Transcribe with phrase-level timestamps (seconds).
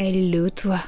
[0.00, 0.78] Hello toi.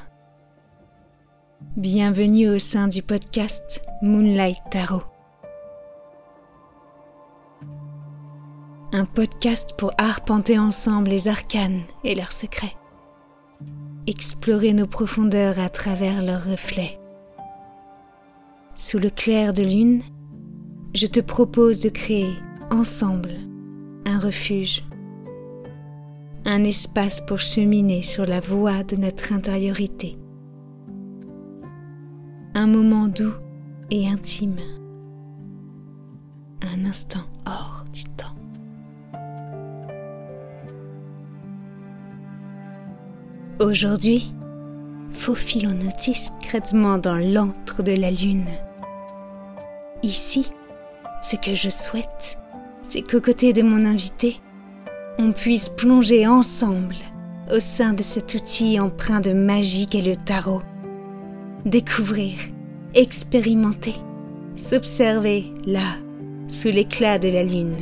[1.77, 5.03] Bienvenue au sein du podcast Moonlight Tarot.
[8.93, 12.77] Un podcast pour arpenter ensemble les arcanes et leurs secrets.
[14.07, 17.01] Explorer nos profondeurs à travers leurs reflets.
[18.77, 20.03] Sous le clair de lune,
[20.95, 22.31] je te propose de créer
[22.71, 23.33] ensemble
[24.07, 24.85] un refuge
[26.45, 30.17] un espace pour cheminer sur la voie de notre intériorité.
[32.55, 33.35] Un moment doux
[33.91, 34.59] et intime.
[36.63, 38.35] Un instant hors du temps.
[43.61, 44.33] Aujourd'hui,
[45.11, 48.47] faufilons-nous discrètement dans l'antre de la lune.
[50.03, 50.51] Ici,
[51.23, 52.39] ce que je souhaite,
[52.89, 54.41] c'est qu'aux côtés de mon invité,
[55.19, 56.97] on puisse plonger ensemble
[57.53, 60.63] au sein de cet outil empreint de magie qu'est le tarot.
[61.65, 62.37] Découvrir,
[62.95, 63.95] expérimenter,
[64.57, 65.97] s'observer là,
[66.49, 67.77] sous l'éclat de la lune.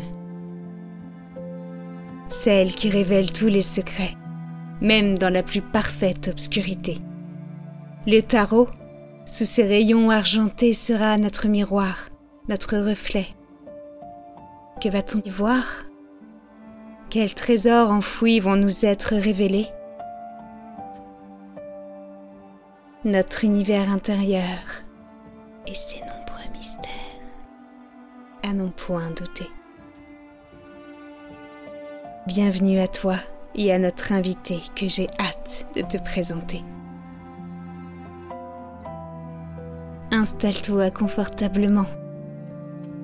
[2.30, 4.14] Celle qui révèle tous les secrets,
[4.80, 6.98] même dans la plus parfaite obscurité.
[8.06, 8.68] Le tarot,
[9.26, 12.08] sous ses rayons argentés, sera notre miroir,
[12.48, 13.26] notre reflet.
[14.80, 15.87] Que va-t-on y voir?
[17.10, 19.68] Quels trésors enfouis vont nous être révélés?
[23.04, 24.84] Notre univers intérieur
[25.66, 26.92] et ses nombreux mystères,
[28.42, 29.48] à non point douter.
[32.26, 33.14] Bienvenue à toi
[33.54, 36.62] et à notre invité que j'ai hâte de te présenter.
[40.10, 41.86] Installe-toi confortablement.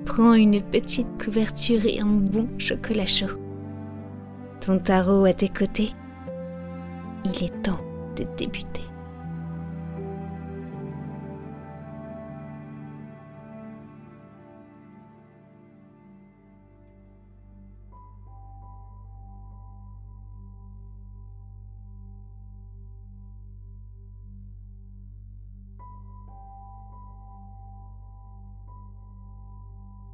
[0.05, 3.44] Prends une petite couverture et un bon chocolat chaud
[4.65, 5.93] ton tarot à tes côtés,
[7.23, 7.79] il est temps
[8.15, 8.81] de débuter.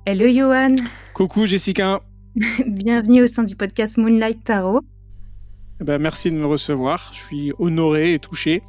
[0.05, 0.75] Hello Johan.
[1.13, 2.01] Coucou Jessica.
[2.65, 4.79] Bienvenue au sein du podcast Moonlight Tarot.
[5.81, 7.09] Eh ben, merci de me recevoir.
[7.11, 8.63] Je suis honoré et touché.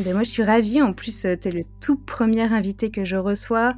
[0.00, 0.82] ben, moi, je suis ravie.
[0.82, 3.74] En plus, euh, tu es le tout premier invité que je reçois.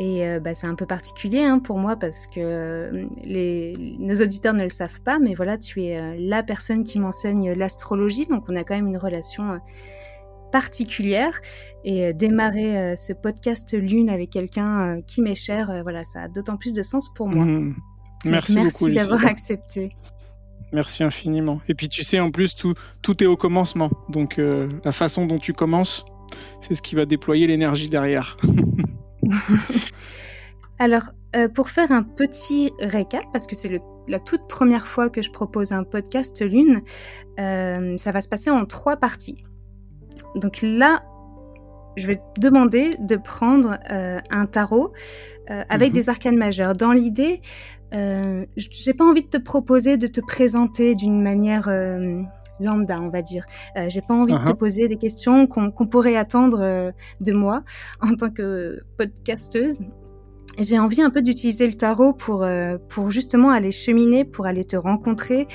[0.00, 4.14] Et euh, bah, c'est un peu particulier hein, pour moi parce que euh, les, nos
[4.14, 5.18] auditeurs ne le savent pas.
[5.18, 8.24] Mais voilà, tu es la personne qui m'enseigne l'astrologie.
[8.24, 9.60] Donc, on a quand même une relation
[10.50, 11.38] particulière
[11.84, 16.72] et démarrer ce podcast lune avec quelqu'un qui m'est cher, voilà, ça a d'autant plus
[16.72, 17.44] de sens pour moi.
[17.44, 17.74] Mmh.
[18.24, 19.94] Merci, Merci d'avoir accepté.
[20.72, 21.60] Merci infiniment.
[21.68, 23.90] Et puis tu sais, en plus, tout, tout est au commencement.
[24.08, 26.04] Donc euh, la façon dont tu commences,
[26.60, 28.36] c'est ce qui va déployer l'énergie derrière.
[30.78, 35.22] Alors, euh, pour faire un petit récap, parce que c'est la toute première fois que
[35.22, 36.82] je propose un podcast Lune,
[37.38, 39.44] euh, ça va se passer en trois parties.
[40.36, 41.04] Donc là,
[41.96, 44.92] je vais te demander de prendre un tarot
[45.48, 45.94] avec mhm.
[45.94, 46.74] des arcanes majeures.
[46.74, 47.40] Dans l'idée,
[47.94, 52.22] euh, j'ai pas envie de te proposer de te présenter d'une manière euh,
[52.60, 53.44] lambda, on va dire.
[53.76, 54.56] Euh, j'ai pas envie de te uh-huh.
[54.56, 56.90] poser des questions qu'on pourrait attendre euh,
[57.20, 57.62] de moi
[58.00, 59.80] en tant que podcasteuse.
[60.60, 62.46] J'ai envie un peu d'utiliser le tarot pour
[62.88, 65.48] pour justement aller cheminer, pour aller te rencontrer,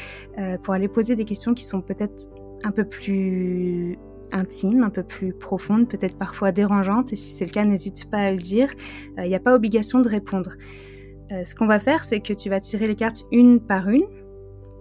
[0.61, 2.27] pour aller poser des questions qui sont peut-être
[2.65, 3.97] un peu plus
[4.31, 7.13] intimes, un peu plus profondes, peut-être parfois dérangeantes.
[7.13, 8.69] Et si c'est le cas, n'hésite pas à le dire.
[9.17, 10.51] Il n'y a pas obligation de répondre.
[11.31, 14.07] Euh, ce qu'on va faire, c'est que tu vas tirer les cartes une par une.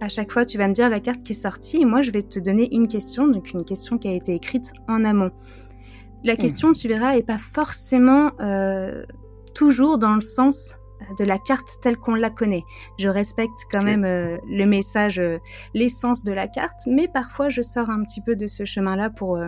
[0.01, 2.11] À chaque fois, tu vas me dire la carte qui est sortie et moi, je
[2.11, 5.31] vais te donner une question, donc une question qui a été écrite en amont.
[6.23, 9.03] La question, tu verras, est pas forcément euh,
[9.53, 10.78] toujours dans le sens
[11.17, 12.63] de la carte telle qu'on la connaît.
[12.97, 15.21] Je respecte quand même euh, le message,
[15.73, 19.39] l'essence de la carte, mais parfois je sors un petit peu de ce chemin-là pour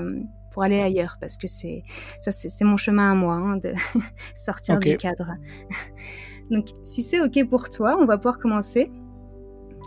[0.51, 1.83] pour aller ailleurs parce que c'est
[2.21, 3.74] ça c'est mon chemin à moi hein, de
[4.33, 5.31] sortir du cadre.
[6.51, 8.92] Donc, si c'est OK pour toi, on va pouvoir commencer.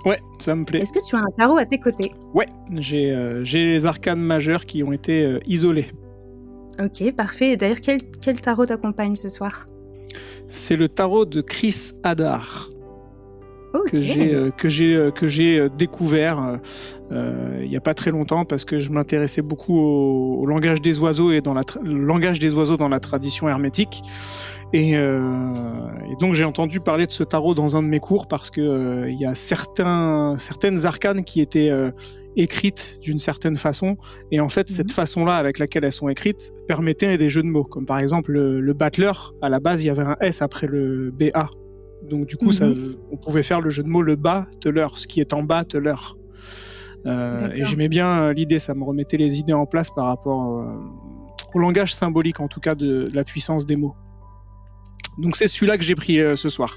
[0.06, 0.80] Ouais, ça me plaît.
[0.80, 2.12] Est-ce que tu as un tarot à tes côtés?
[2.32, 5.86] Ouais, j'ai euh, les arcanes majeures qui ont été euh, isolées.
[6.78, 7.56] Ok, parfait.
[7.56, 9.66] D'ailleurs, quel, quel tarot t'accompagne ce soir?
[10.54, 12.68] C'est le tarot de Chris Hadar.
[13.88, 16.60] que j'ai que j'ai que j'ai découvert
[17.10, 21.32] il n'y a pas très longtemps parce que je m'intéressais beaucoup au, langage des oiseaux
[21.32, 24.02] et dans la le langage des oiseaux dans la tradition hermétique.
[24.76, 28.50] Et, et donc j'ai entendu parler de ce tarot dans un de mes cours parce
[28.50, 31.70] que il y a certains certaines arcanes qui étaient
[32.36, 33.96] écrites d'une certaine façon.
[34.30, 34.94] Et en fait, cette mhm.
[34.94, 37.64] façon-là avec laquelle elles sont écrites permettait des jeux de mots.
[37.64, 39.12] Comme par exemple, le, battler,
[39.42, 41.50] à la base, il y avait un S après le BA.
[42.02, 42.96] Donc du coup, ça, mhm.
[43.12, 45.76] on pouvait faire le jeu de mots le bas ce qui est en bas te
[45.76, 46.16] l'heure.
[47.06, 50.60] Euh, et j'aimais bien euh, l'idée, ça me remettait les idées en place par rapport
[50.60, 50.64] euh,
[51.52, 53.94] au langage symbolique, en tout cas de, la puissance des mots.
[55.18, 56.76] Donc c'est celui-là que j'ai pris ce soir.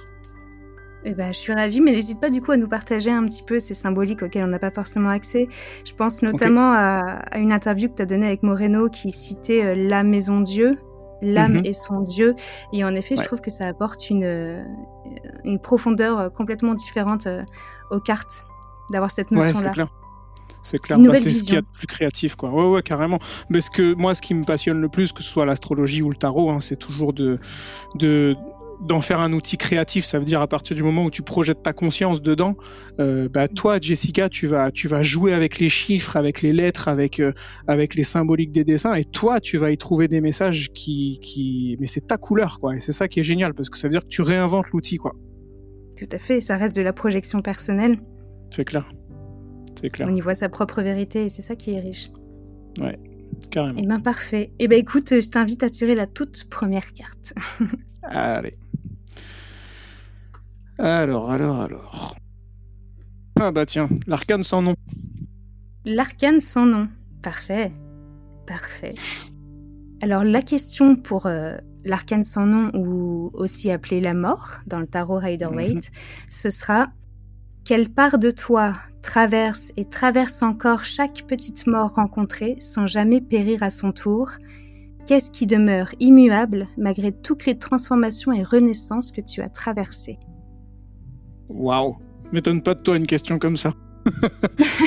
[1.09, 3.43] Eh ben, je suis ravie, mais n'hésite pas du coup à nous partager un petit
[3.43, 5.47] peu ces symboliques auxquels on n'a pas forcément accès.
[5.85, 9.75] Je pense notamment à, une interview que tu as donnée avec Moreno qui citait euh,
[9.75, 10.77] la maison Dieu,
[11.21, 11.65] l'âme mhm.
[11.65, 12.35] et son Dieu.
[12.73, 14.63] Et en effet, je trouve que ça apporte une, euh,
[15.45, 17.27] une profondeur euh, complètement différente
[17.89, 18.43] aux cartes,
[18.91, 19.73] d'avoir cette notion-là.
[20.63, 20.99] C'est clair.
[20.99, 22.51] Bah, c'est ce qu'il y a de plus créatif, quoi.
[22.51, 23.19] Ouais, ouais, carrément.
[23.49, 26.09] Mais ce que moi, ce qui me passionne le plus, que ce soit l'astrologie ou
[26.09, 27.39] le tarot, hein, c'est toujours de,
[27.95, 28.35] de
[28.79, 31.63] d'en faire un outil créatif, ça veut dire à partir du moment où tu projettes
[31.63, 32.55] ta conscience dedans,
[32.99, 36.87] euh, bah toi, Jessica, tu vas, tu vas jouer avec les chiffres, avec les lettres,
[36.87, 37.33] avec, euh,
[37.67, 41.75] avec les symboliques des dessins, et toi, tu vas y trouver des messages qui, qui...
[41.79, 43.91] mais c'est ta couleur, quoi, et c'est ça qui est génial, parce que ça veut
[43.91, 45.15] dire que tu réinventes l'outil, quoi.
[45.97, 47.97] Tout à fait, ça reste de la projection personnelle.
[48.51, 48.87] C'est clair,
[49.79, 50.07] c'est clair.
[50.09, 52.11] On y voit sa propre vérité, et c'est ça qui est riche.
[52.79, 52.99] Ouais,
[53.51, 53.79] carrément.
[53.81, 54.51] Eh ben parfait.
[54.59, 57.33] Eh ben écoute, je t'invite à tirer la toute première carte.
[58.03, 58.57] Allez.
[60.79, 62.15] Alors, alors, alors.
[63.39, 64.75] Ah bah tiens, l'arcane sans nom.
[65.85, 66.87] L'arcane sans nom.
[67.21, 67.71] Parfait.
[68.45, 68.93] Parfait.
[70.01, 74.87] Alors la question pour euh, l'arcane sans nom, ou aussi appelé la mort dans le
[74.87, 75.99] tarot Rider-Waite, mhm.
[76.29, 76.87] ce sera
[77.67, 83.61] quelle part de toi traverse et traverse encore chaque petite mort rencontrée sans jamais périr
[83.61, 84.29] à son tour?
[85.05, 90.17] Qu'est-ce qui demeure immuable malgré toutes les transformations et renaissances que tu as traversées?
[91.49, 91.97] Waouh
[92.31, 93.73] M'étonne pas de toi une question comme ça.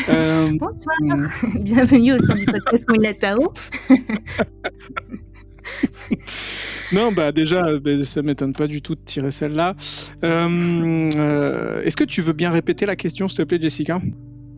[0.08, 1.28] Euh, Bonsoir, hmm.
[1.62, 2.86] bienvenue au sein du podcast
[3.20, 3.52] Tarot.
[6.92, 9.76] non, bah déjà, bah, ça m'étonne pas du tout de tirer celle-là.
[10.24, 14.00] Euh, euh, est-ce que tu veux bien répéter la question, s'il te plaît, Jessica?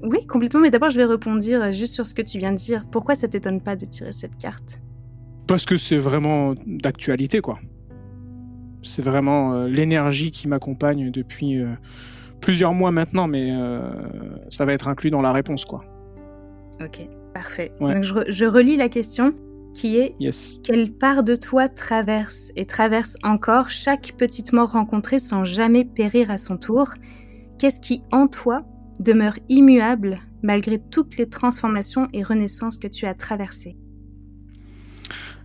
[0.02, 1.40] Oui, complètement, mais d'abord je vais répondre
[1.72, 2.84] juste sur ce que tu viens de dire.
[2.90, 4.80] Pourquoi ça t'étonne pas de tirer cette carte?
[5.46, 7.58] Parce que c'est vraiment d'actualité, quoi.
[8.82, 11.60] C'est vraiment euh, l'énergie qui m'accompagne depuis
[12.40, 13.52] plusieurs mois maintenant, mais
[14.48, 15.84] ça va être inclus dans la réponse, quoi.
[16.80, 17.72] Ok, parfait.
[17.80, 19.34] Donc je, relis la question
[19.72, 20.14] qui est
[20.62, 26.30] quelle part de toi traverse et traverse encore chaque petite mort rencontrée sans jamais périr
[26.30, 26.88] à son tour?
[27.58, 28.62] Qu'est-ce qui en toi
[29.00, 33.76] demeure immuable malgré toutes les transformations et renaissances que tu as traversées?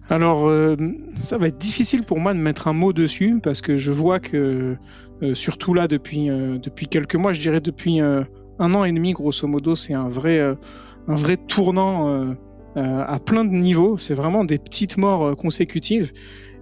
[0.09, 0.75] Alors, euh,
[1.15, 4.19] ça va être difficile pour moi de mettre un mot dessus parce que je vois
[4.19, 4.77] que,
[5.21, 8.25] euh, surtout là, depuis, euh, depuis quelques mois, je dirais depuis un
[8.59, 12.35] an et demi, grosso modo, c'est un vrai, un vrai tournant
[12.77, 13.97] à plein de niveaux.
[13.97, 16.11] C'est vraiment des petites morts consécutives.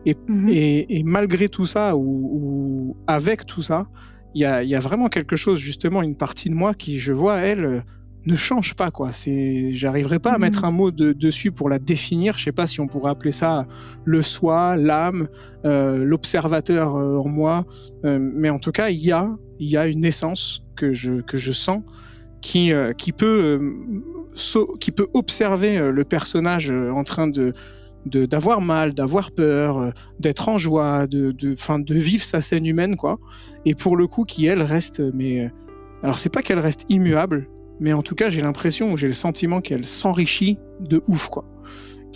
[0.06, 0.50] Et, mhm.
[0.50, 3.88] et, et, malgré tout ça, ou, ou avec tout ça,
[4.34, 7.12] il y a, y a, vraiment quelque chose, justement, une partie de moi qui, je
[7.12, 7.84] vois, elle,
[8.26, 9.12] ne change pas quoi.
[9.12, 10.66] C'est, j'arriverai pas à mettre mhm.
[10.66, 12.38] un mot dessus pour la définir.
[12.38, 13.68] Je sais pas si on pourrait appeler ça
[14.04, 15.28] le soi, l'âme,
[15.66, 17.66] euh, l'observateur euh, en moi,
[18.04, 21.38] euh, mais en tout cas il y a y a une essence que je que
[21.38, 21.84] je sens
[22.42, 23.60] qui qui peut
[24.80, 27.54] qui peut observer le personnage en train de
[28.06, 32.96] d'avoir mal, d'avoir peur, d'être en joie, de de, fin, de vivre sa scène humaine
[32.98, 33.18] quoi.
[33.66, 35.50] Et pour le coup qui elle reste mais
[36.04, 37.48] alors c'est pas qu'elle reste immuable,
[37.80, 41.46] mais en tout cas j'ai l'impression ou j'ai le sentiment qu'elle s'enrichit de ouf quoi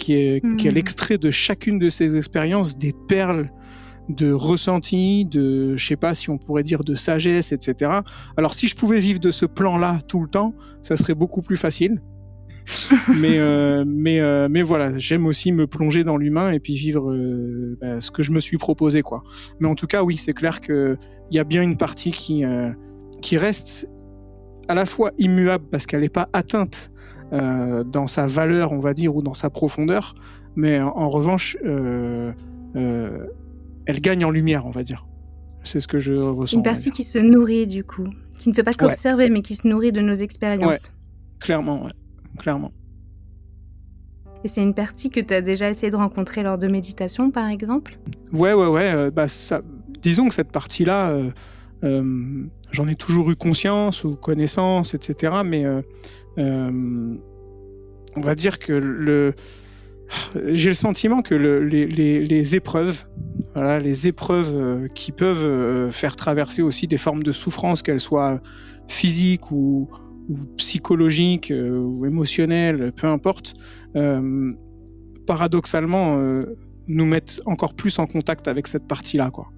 [0.08, 0.58] hmm.
[0.58, 3.50] qu'elle extrait de chacune de ses expériences des perles
[4.10, 7.92] de ressenti, de, je sais pas si on pourrait dire de sagesse, etc.
[8.38, 11.58] Alors si je pouvais vivre de ce plan-là tout le temps, ça serait beaucoup plus
[11.58, 12.02] facile.
[13.22, 17.12] mais euh, mais euh, mais voilà, j'aime aussi me plonger dans l'humain et puis vivre
[17.12, 19.24] euh, bah, ce que je me suis proposé quoi.
[19.60, 20.98] Mais en tout cas, oui, c'est clair que
[21.30, 22.44] il y a bien une partie qui
[23.22, 23.88] qui reste
[24.68, 26.92] à la fois immuable parce qu'elle n'est pas atteinte
[27.32, 30.16] dans sa valeur, on va dire, ou dans sa profondeur,
[30.56, 31.56] mais en, revanche,
[33.90, 35.08] elle gagne en lumière, on va dire.
[35.64, 36.56] C'est ce que je ressens.
[36.56, 38.04] Une partie qui se nourrit du coup,
[38.38, 40.94] qui ne fait pas qu'observer, mais qui se nourrit de nos expériences.
[41.40, 41.92] Clairement, ouais.
[42.38, 42.72] clairement.
[44.44, 47.50] Et c'est une partie que tu as déjà essayé de rencontrer lors de méditation, par
[47.50, 47.98] exemple?
[48.32, 49.10] Ouais, ouais, ouais.
[49.10, 49.64] bah, ça...
[50.04, 51.20] Disons que cette partie-là,
[51.82, 55.42] j'en ai toujours eu conscience ou connaissance, etc.
[55.44, 55.66] Mais
[56.38, 57.18] on
[58.22, 59.34] va dire que le
[60.46, 63.08] j'ai le sentiment que les, épreuves,
[63.54, 68.00] voilà, les épreuves euh, qui peuvent euh, faire traverser aussi des formes de souffrance, qu'elles
[68.00, 68.42] soient
[68.88, 69.90] physiques ou,
[70.58, 73.56] psychologiques euh, ou émotionnelles, peu importe,
[75.26, 76.20] paradoxalement
[76.88, 79.50] nous mettent encore plus en contact avec cette partie-là, quoi.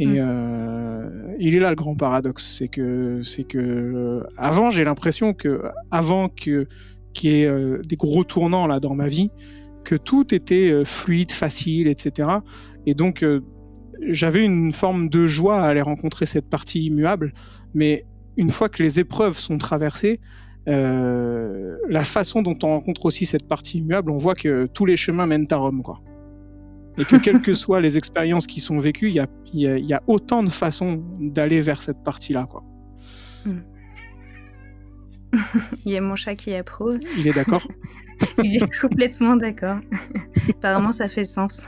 [0.00, 1.36] Et mm.
[1.38, 6.28] il est là le grand paradoxe, c'est que c'est que avant j'ai l'impression que avant
[6.28, 6.66] que
[7.12, 9.30] qu'il y ait des gros tournants là dans ma vie,
[9.84, 12.28] que tout était euh, fluide, facile, etc.
[12.86, 13.40] Et donc, euh,
[14.08, 17.32] j'avais une forme de joie à aller rencontrer cette partie immuable,
[17.74, 20.20] mais une fois que les épreuves sont traversées,
[20.68, 24.96] euh, la façon dont on rencontre aussi cette partie immuable, on voit que tous les
[24.96, 26.00] chemins mènent à Rome, quoi.
[26.96, 29.16] Et que quelles que soient les expériences qui sont vécues, il
[29.52, 32.64] y a, autant de façons d'aller vers cette partie-là, quoi.
[33.44, 33.60] Hmm.
[35.84, 36.98] Il y a mon chat qui approuve.
[37.18, 37.66] Il est d'accord
[38.42, 39.78] Il est complètement d'accord.
[40.50, 41.66] Apparemment, ça fait sens.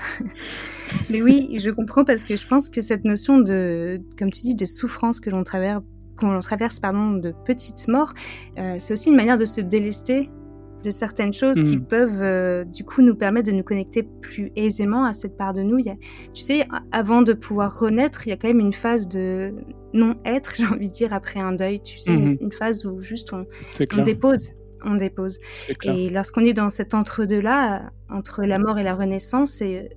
[1.10, 4.54] Mais oui, je comprends parce que je pense que cette notion de, comme tu dis,
[4.54, 5.82] de souffrance que l'on traverse,
[6.16, 8.14] qu'on traverse pardon, de petites morts,
[8.58, 10.30] euh, c'est aussi une manière de se délester
[10.86, 11.86] de certaines choses qui mm.
[11.86, 15.62] peuvent euh, du coup nous permettre de nous connecter plus aisément à cette part de
[15.62, 15.78] nous.
[15.78, 15.96] Il y a,
[16.32, 19.52] tu sais, avant de pouvoir renaître, il y a quand même une phase de
[19.92, 21.82] non-être, j'ai envie de dire, après un deuil.
[21.82, 22.52] Tu sais, une, mm-hmm.
[22.52, 23.46] phase où juste on,
[23.96, 24.52] on dépose.
[24.84, 25.40] On dépose.
[25.82, 29.88] Et lorsqu'on est dans cet entre-deux-là, entre la mort et la renaissance, et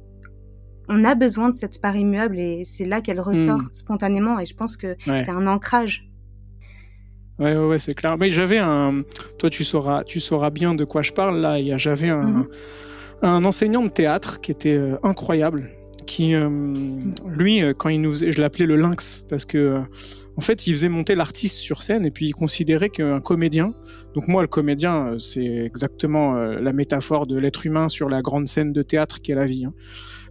[0.87, 3.69] on a besoin de cette part immuable et c'est là qu'elle ressort mm.
[3.71, 4.39] spontanément.
[4.39, 6.08] Et je pense que c'est un ancrage
[7.39, 8.17] Ouais, ouais, c'est clair.
[8.17, 8.99] Mais j'avais un.
[9.37, 11.39] Toi, tu sauras, tu sauras bien de quoi je parle.
[11.39, 12.47] Là, j'avais un, mhm.
[13.21, 15.69] un enseignant de théâtre qui était euh, incroyable.
[16.05, 16.49] Qui, euh,
[17.27, 19.79] lui, euh, quand il nous je l'appelais le lynx parce que,
[20.35, 23.73] en fait, il faisait monter l'artiste sur scène et puis il considérait qu'un comédien.
[24.15, 28.73] Donc moi, le comédien, c'est exactement la métaphore de l'être humain sur la grande scène
[28.73, 29.65] de théâtre qu'est la vie.
[29.65, 29.73] Hein.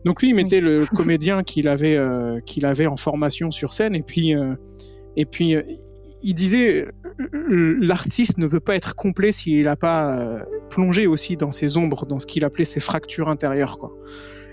[0.04, 1.98] Donc lui, il mettait le comédien qu'il avait,
[2.44, 4.34] qu'il avait en formation sur scène et puis,
[5.16, 5.56] et puis
[6.22, 6.86] il disait
[7.30, 12.06] l'artiste ne peut pas être complet s'il n'a pas euh, plongé aussi dans ses ombres,
[12.06, 13.78] dans ce qu'il appelait ses fractures intérieures.
[13.78, 13.92] Quoi.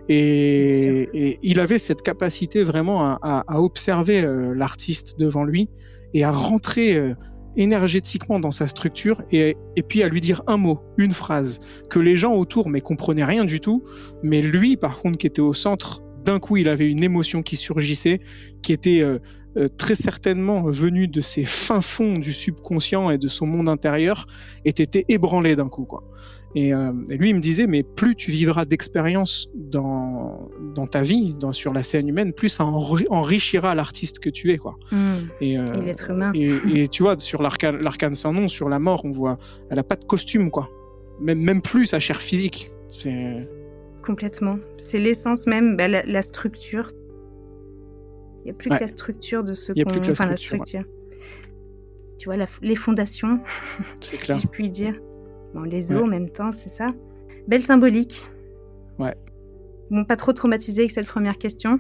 [0.08, 5.70] Et, il avait cette capacité vraiment à, observer euh, l'artiste devant lui
[6.14, 7.16] et à rentrer euh,
[7.58, 12.00] énergétiquement dans sa structure et, et, puis à lui dire un mot, une phrase, que
[12.00, 13.84] les gens autour mais comprenaient rien du tout,
[14.22, 17.56] mais lui par contre qui était au centre, d'un coup il avait une émotion qui
[17.56, 18.20] surgissait,
[18.62, 19.04] qui était
[19.78, 24.28] très certainement venu de ses fins fonds du subconscient et de son monde intérieur,
[24.66, 25.86] ait été ébranlé d'un coup.
[25.86, 26.04] Quoi.
[26.56, 31.36] Et, euh, lui, il me disait, mais plus tu vivras d'expérience dans, dans ta vie,
[31.38, 34.58] dans, sur la scène humaine, plus ça enrichira l'artiste que tu es.
[34.58, 34.78] Quoi.
[34.92, 34.98] Mmh.
[35.42, 36.32] Et, euh, l'être humain.
[36.34, 39.38] Et, tu vois, sur l'arcane sans nom, sur la mort, on voit,
[39.70, 40.70] elle n'a pas de costume, quoi.
[41.20, 42.72] Même, même plus sa chair physique.
[44.02, 44.58] Complètement.
[44.78, 46.92] C'est l'essence même, bah, la structure.
[48.46, 50.12] Il n'y a plus que la structure de ce qu'on.
[50.12, 50.84] Enfin, la structure.
[52.20, 53.40] Tu vois, les fondations,
[54.02, 54.94] si je puis dire.
[55.56, 56.90] Dans les os en même temps, c'est ça.
[57.48, 58.28] Belle symbolique.
[59.00, 59.16] Ouais.
[59.90, 61.80] Bon, pas trop traumatisé avec cette première question.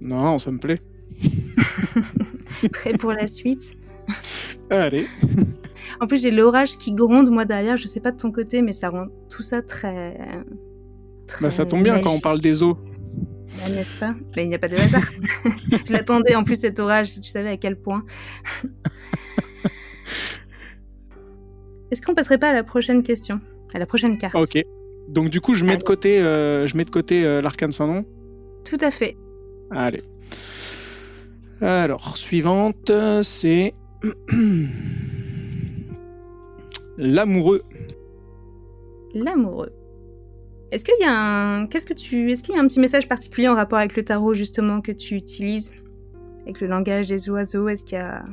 [0.00, 0.80] Non, ça me plaît.
[2.72, 3.76] Prêt pour la suite?
[4.70, 5.06] Allez.
[6.00, 7.76] En plus, j'ai l'orage qui gronde, moi, derrière.
[7.76, 10.16] Je sais pas de ton côté, mais ça rend tout ça très.
[11.40, 12.76] bah, ça tombe bien quand on parle des os.
[13.64, 14.14] Ah, n'est-ce pas?
[14.36, 15.02] Mais il n'y a pas de hasard.
[15.86, 18.04] je l'attendais en plus cet orage, si tu savais à quel point.
[21.90, 23.40] Est-ce qu'on passerait pas à la prochaine question?
[23.74, 24.62] À la prochaine carte Ok.
[25.08, 27.86] Donc du coup, je mets de côté, euh, je mets de côté euh, l'arcane sans
[27.86, 28.04] nom
[28.64, 29.16] Tout à fait.
[29.70, 30.02] Allez.
[31.60, 33.74] Alors, suivante, c'est
[36.98, 37.62] l'amoureux.
[39.14, 39.72] L'amoureux.
[40.70, 43.08] Est-ce qu'il y a un, qu'est-ce que tu, est-ce qu'il y a un petit message
[43.08, 45.72] particulier en rapport avec le tarot justement que tu utilises
[46.42, 47.68] avec le langage des oiseaux?
[47.68, 48.24] Est-ce qu'il y a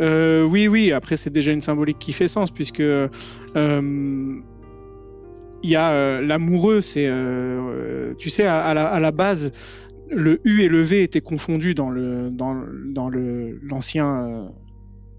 [0.00, 0.92] euh, Oui, oui.
[0.92, 3.08] Après, c'est déjà une symbolique qui fait sens puisque euh,
[3.54, 6.82] il y a euh, l'amoureux.
[6.82, 7.10] C'est,
[8.18, 9.52] tu sais, à, la, base,
[10.10, 14.50] le U et le V étaient confondus dans le dans, dans le l'ancien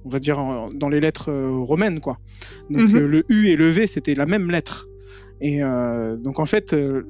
[0.08, 0.38] on va dire
[0.76, 2.20] dans les lettres romaines quoi.
[2.70, 3.00] Donc mhm.
[3.00, 4.88] le U et le V c'était la même lettre.
[5.42, 7.04] Et euh, donc en fait, euh,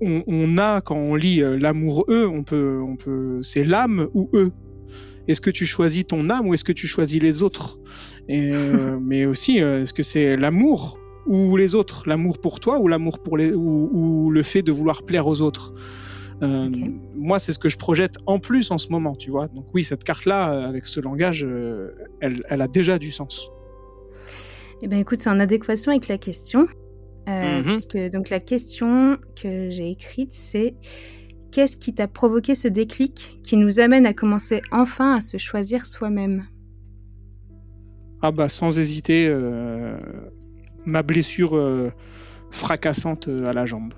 [0.00, 4.30] on, a quand on lit euh, l'amour eux, on peut, on peut, c'est l'âme ou
[4.34, 4.52] eux.
[5.28, 7.78] Est-ce que tu choisis ton âme ou est-ce que tu choisis les autres?
[8.28, 8.50] Et,
[9.00, 12.04] Mais aussi, est-ce que c'est l'amour ou les autres?
[12.08, 15.74] L'amour pour toi ou l'amour pour les ou, le fait de vouloir plaire aux autres?
[17.16, 19.48] Moi, c'est ce que je projette en plus en ce moment, tu vois.
[19.48, 21.44] Donc oui, cette carte-là, avec ce langage,
[22.20, 23.50] elle, elle, a déjà du sens.
[24.82, 26.68] Eh bien, écoute, c'est en adéquation avec la question.
[27.26, 27.62] Mhm.
[27.62, 30.76] Puisque donc la question que j'ai écrite, c'est
[31.50, 35.86] qu'est-ce qui t'a provoqué ce déclic qui nous amène à commencer enfin à se choisir
[35.86, 36.44] soi-même?
[38.22, 39.98] Ah bah sans hésiter, euh,
[40.84, 41.90] ma blessure euh,
[42.50, 43.92] fracassante euh, à la jambe.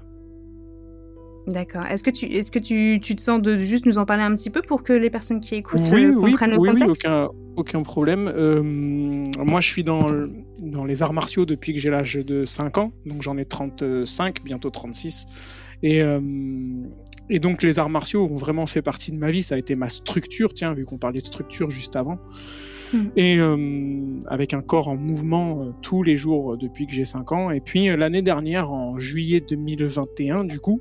[1.48, 1.86] D'accord.
[1.86, 4.34] Est-ce que, tu, est-ce que tu, tu, te sens de juste nous en parler un
[4.34, 7.28] petit peu pour que les personnes qui écoutent oui, comprennent oui, le contexte Oui, aucun,
[7.56, 8.24] aucun problème.
[9.38, 10.06] moi, je suis dans,
[10.58, 14.44] dans les arts martiaux depuis que j'ai l'âge de 5 ans, donc j'en ai 35,
[14.44, 15.26] bientôt 36.
[15.82, 16.02] Et,
[17.30, 19.74] et donc les arts martiaux ont vraiment fait partie de ma vie, ça a été
[19.74, 22.18] ma structure, tiens, vu qu'on parlait de structure juste avant.
[22.92, 23.08] Hmm.
[23.16, 27.32] Et euh, avec un corps en mouvement euh, tous les jours depuis que j'ai 5
[27.32, 27.50] ans.
[27.50, 30.80] Et puis euh, l'année dernière, en juillet 2021, du coup,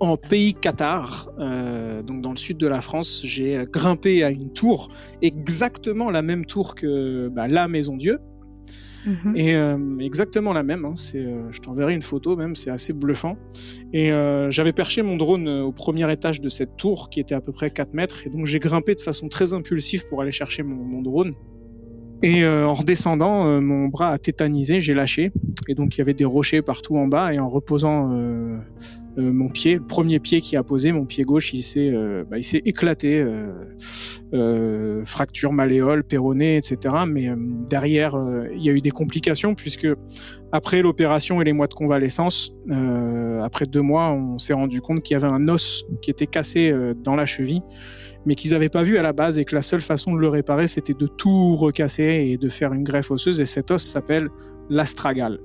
[0.00, 4.88] en pays Qatar, donc dans le sud de la France, j'ai grimpé à une tour,
[5.20, 8.18] exactement la même tour que bah, la Maison Dieu,
[9.06, 9.36] Mhm.
[9.36, 13.36] Et euh, exactement la même, hein, euh, je t'enverrai une photo même, c'est assez bluffant.
[13.92, 17.40] Et euh, j'avais perché mon drone au premier étage de cette tour qui était à
[17.40, 20.62] peu près 4 mètres, et donc j'ai grimpé de façon très impulsive pour aller chercher
[20.62, 21.34] mon, mon drone.
[22.24, 25.32] Et en redescendant, mon bras a tétanisé, j'ai lâché,
[25.66, 28.58] et donc il y avait des rochers partout en bas, et en reposant euh,
[29.16, 32.38] mon pied, le premier pied qui a posé, mon pied gauche, il s'est euh, bah,
[32.52, 33.24] éclaté,
[34.32, 36.96] euh, fracture malléole, péroné, etc.
[37.06, 37.30] Mais
[37.68, 38.16] derrière,
[38.54, 39.88] il y a eu des complications puisque
[40.52, 42.52] après l'opération et les mois de convalescence,
[43.42, 46.74] après deux mois, on s'est rendu compte qu'il y avait un os qui était cassé
[47.02, 47.62] dans la cheville
[48.24, 50.28] mais qu'ils n'avaient pas vu à la base et que la seule façon de le
[50.28, 53.40] réparer, c'était de tout recasser et de faire une greffe osseuse.
[53.40, 54.28] Et cet os s'appelle
[54.70, 55.40] l'astragale.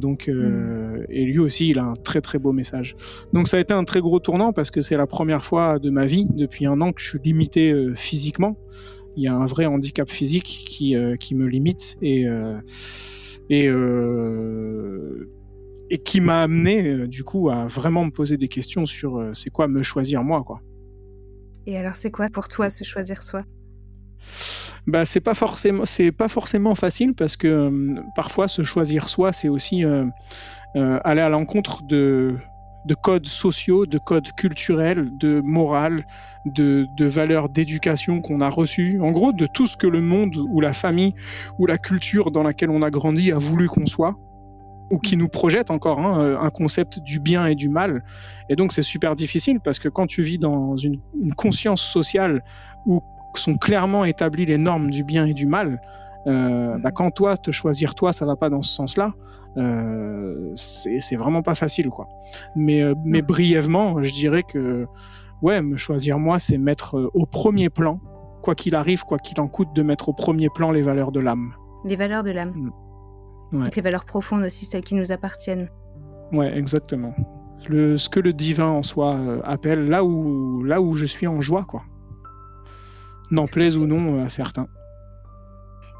[0.00, 1.06] Donc, euh, hmm.
[1.08, 2.96] et lui aussi, il a un très très beau message.
[3.32, 5.90] Donc, ça a été un très gros tournant parce que c'est la première fois de
[5.90, 8.56] ma vie depuis un an que je suis limité euh, physiquement.
[9.16, 12.26] Il y a un vrai handicap physique qui, euh, qui me limite et
[13.50, 13.68] et
[15.92, 19.66] et qui m'a amené du coup à vraiment me poser des questions sur c'est quoi
[19.66, 20.60] me choisir moi quoi.
[21.66, 23.42] Et alors, c'est quoi pour toi se choisir soi?
[24.86, 29.32] Bah c'est pas forcément c'est pas forcément facile parce que euh, parfois se choisir soi
[29.32, 30.06] c'est aussi euh,
[30.76, 32.36] euh, aller à l'encontre de
[32.86, 36.06] de codes sociaux, de codes culturels, de morale,
[36.46, 40.38] de, de valeurs d'éducation qu'on a reçues, en gros de tout ce que le monde
[40.38, 41.14] ou la famille
[41.58, 44.12] ou la culture dans laquelle on a grandi a voulu qu'on soit
[44.90, 48.02] ou qui nous projette encore hein, un concept du bien et du mal.
[48.48, 52.42] Et donc c'est super difficile parce que quand tu vis dans une, une conscience sociale
[52.86, 53.02] où
[53.34, 55.80] sont clairement établies les normes du bien et du mal,
[56.26, 59.14] euh, bah, quand toi, te choisir toi, ça va pas dans ce sens-là,
[59.56, 62.08] euh, c'est vraiment pas facile, quoi.
[62.54, 64.86] Mais, euh, mais brièvement, je dirais que,
[65.42, 68.00] ouais, me choisir moi, c'est mettre euh, au premier plan,
[68.42, 71.20] quoi qu'il arrive, quoi qu'il en coûte, de mettre au premier plan les valeurs de
[71.20, 71.52] l'âme.
[71.84, 72.70] Les valeurs de l'âme.
[73.52, 73.64] Mm.
[73.74, 75.68] Les valeurs profondes aussi, celles qui nous appartiennent.
[76.32, 77.14] Ouais, exactement.
[77.68, 81.40] Le, ce que le divin en soi appelle, là où, là où je suis en
[81.40, 81.82] joie, quoi
[83.30, 84.68] n'en plaise ou non euh, à certains.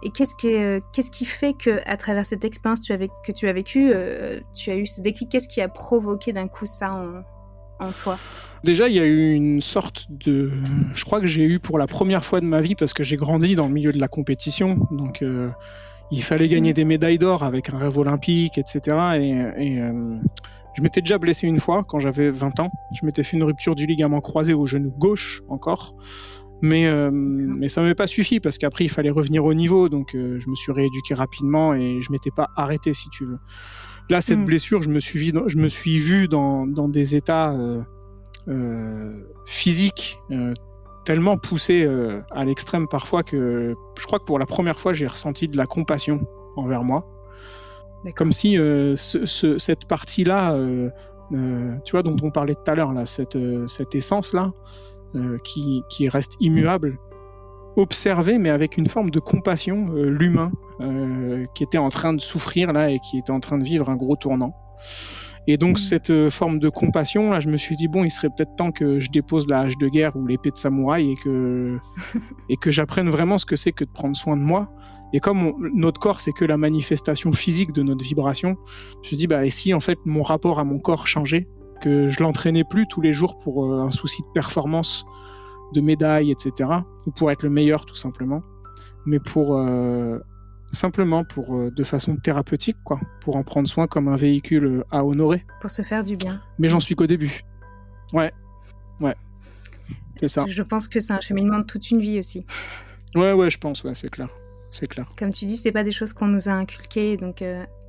[0.03, 3.91] Et qu'est-ce que qu'est-ce qui fait que à travers cette expérience que tu as vécue,
[3.93, 5.31] euh, tu as eu ce déclic?
[5.31, 7.03] Qu'est-ce qui a provoqué d'un coup ça
[7.81, 8.19] en, toi?
[8.65, 10.53] Déjà, il y a eu une sorte de,
[10.95, 13.17] je crois que j'ai eu pour la première fois de ma vie parce que j'ai
[13.17, 15.49] grandi dans le milieu de la compétition, donc euh,
[16.11, 18.97] il fallait gagner des médailles d'or avec un rêve olympique, etc.
[19.59, 19.81] Et,
[20.75, 22.71] je m'étais déjà blessé une fois quand j'avais 20 ans.
[22.95, 25.95] Je m'étais fait une rupture du ligament croisé au genou gauche encore.
[26.63, 30.15] Mais, euh, mais ça m'avait pas suffi parce qu'après il fallait revenir au niveau, donc
[30.15, 33.39] euh, je me suis rééduqué rapidement et je m'étais pas arrêté si tu veux.
[34.11, 34.45] Là, cette mm.
[34.45, 37.83] blessure, je me suis, je me suis vu dans, dans des états euh,
[38.49, 39.15] euh
[39.47, 40.21] physiques
[41.05, 41.89] tellement poussés
[42.31, 45.67] à l'extrême parfois que je crois que pour la première fois j'ai ressenti de la
[45.67, 46.21] compassion
[46.57, 47.07] envers moi.
[48.15, 50.57] Comme si ce, ce, cette partie-là,
[51.31, 54.53] tu vois, dont on parlait tout à l'heure, là, cette, cette essence-là,
[55.17, 56.99] euh, qui, qui, reste immuable,
[57.77, 62.21] observer, mais avec une forme de compassion, euh, l'humain euh, qui était en train de
[62.21, 64.55] souffrir là et qui était en train de vivre un gros tournant.
[65.49, 65.79] Et donc mm.
[65.79, 69.01] cette forme de compassion, là, je me suis dit bon, il serait peut-être temps que
[69.01, 71.79] je dépose la hache de guerre ou l'épée de samouraï et que
[72.49, 74.71] et que j'apprenne vraiment ce que c'est que de prendre soin de moi.
[75.13, 78.57] Et comme notre corps c'est que la manifestation physique de notre vibration,
[78.93, 81.49] je me suis dit bah et si en fait mon rapport à mon corps changeait
[81.81, 85.05] que je l'entraînais plus tous les jours pour euh, un souci de performance,
[85.75, 86.71] de médaille, etc.
[87.07, 88.43] Ou pour être le meilleur tout simplement,
[89.07, 90.19] mais pour euh,
[90.73, 95.05] simplement pour euh, de façon thérapeutique quoi, pour en prendre soin comme un véhicule à
[95.05, 95.45] honorer.
[95.61, 96.41] Pour se faire du bien.
[96.59, 97.41] Mais j'en suis qu'au début.
[98.13, 98.33] Ouais.
[99.01, 99.17] Ouais.
[100.17, 100.45] C'est ça.
[100.47, 102.45] Je pense que c'est un cheminement de toute une vie aussi.
[103.15, 104.29] Ouais, ouais, je pense, ouais, c'est clair.
[104.71, 105.09] C'est clair.
[105.19, 107.43] Comme tu dis, c'est pas des choses qu'on nous a inculquées, donc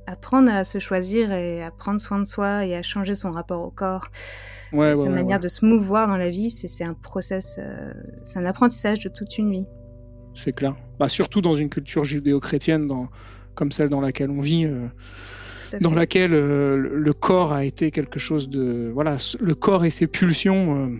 [0.06, 3.62] apprendre à se choisir et à prendre soin de soi et à changer son rapport
[3.62, 4.08] au corps,
[4.72, 5.42] ouais, sa ouais, manière ouais.
[5.42, 7.92] de se mouvoir dans la vie, c'est un process, euh,
[8.24, 9.66] c'est un apprentissage de toute une vie.
[10.34, 10.74] C'est clair.
[10.98, 12.88] Bah, surtout dans une culture judéo-chrétienne
[13.54, 14.64] comme celle dans laquelle on vit.
[14.66, 14.88] euh,
[15.80, 20.06] dans laquelle euh, le corps a été quelque chose de voilà le corps et ses
[20.06, 20.90] pulsions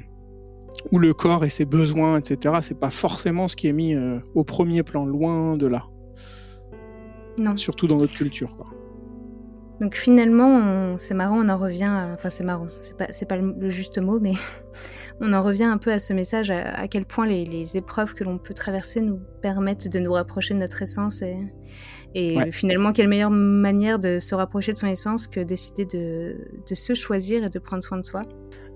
[0.92, 4.18] ou le corps et ses besoins etc c'est pas forcément ce qui est mis euh,
[4.34, 5.84] au premier plan loin de là
[7.38, 7.54] Non.
[7.56, 8.66] surtout dans notre culture quoi.
[9.82, 11.84] Donc finalement, c'est marrant, on en revient.
[11.90, 14.32] à- Enfin, c'est marrant, c'est pas, c'est pas le le juste mot, mais
[15.20, 18.14] on en revient un peu à ce message, à, à quel point les, les épreuves
[18.14, 21.36] que l'on peut traverser nous permettent de nous rapprocher de notre essence et,
[22.14, 22.52] et Ouais.
[22.52, 26.36] finalement, quelle meilleure manière de se rapprocher de son essence que décider de,
[26.68, 28.22] de se choisir et de prendre soin de soi.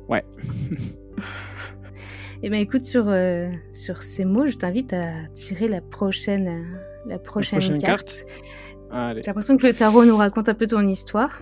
[0.09, 0.25] Ouais.
[2.43, 6.67] Et ben écoute, sur, euh, sur ces mots, je t'invite à tirer la prochaine,
[7.07, 8.27] la prochaine, prochaine carte.
[8.93, 11.39] J'ai l'impression que le tarot nous raconte un peu ton histoire.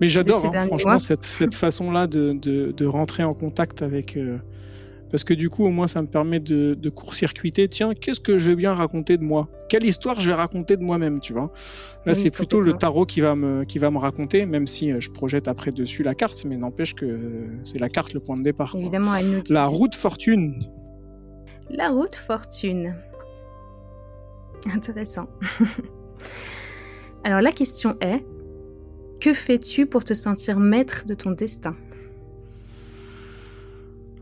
[0.00, 0.98] mais j'adore hein, franchement mois.
[0.98, 4.38] cette, cette façon là de, de, de rentrer en contact avec euh,
[5.10, 8.38] parce que du coup au moins ça me permet de, de court-circuiter tiens qu'est-ce que
[8.38, 9.48] je vais bien raconter de moi?
[9.68, 11.52] Quelle histoire je vais raconter de moi-même tu vois?
[12.04, 14.90] Là Oui, c'est plutôt le tarot qui va me qui va me raconter même si
[14.90, 18.20] euh, je projette après dessus la carte mais n'empêche que euh, c'est la carte le
[18.20, 18.74] point de départ.
[18.76, 19.54] Évidemment, elle nous guide.
[19.54, 20.54] la route fortune
[21.70, 22.94] La route fortune.
[24.74, 25.28] Intéressant.
[27.24, 28.22] Alors la question est,
[29.18, 31.74] que fais-tu pour te sentir maître de ton destin?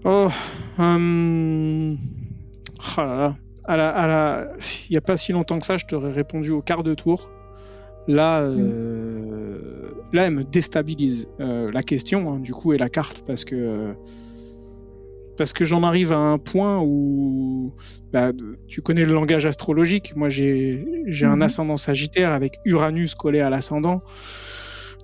[0.04, 0.28] Oh
[0.78, 1.96] hum,
[2.96, 3.36] oh là là.
[3.64, 4.48] À la, à la...
[4.88, 7.30] il n'y a pas si longtemps que ça je t'aurais répondu au quart de tour.
[8.06, 9.58] Là euh,
[10.12, 13.56] là elle me déstabilise euh, la question hein, du coup et la carte parce que
[13.56, 13.92] euh,
[15.36, 17.74] parce que j'en arrive à un point où
[18.12, 18.32] bah,
[18.68, 20.14] tu connais le langage astrologique.
[20.16, 20.84] Moi, j'ai
[21.22, 21.42] un Mhm.
[21.42, 24.02] ascendant sagittaire avec Uranus collé à l'ascendant.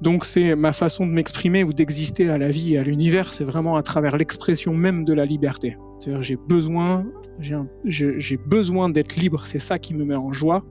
[0.01, 3.33] Donc, c'est ma façon de m'exprimer ou d'exister à la vie et à l'univers.
[3.35, 5.77] C'est vraiment à travers l'expression même de la liberté.
[5.99, 7.05] C'est-à-dire, j'ai besoin,
[7.41, 9.45] j'ai besoin d'être libre.
[9.47, 10.63] C'est ça qui me met en joie.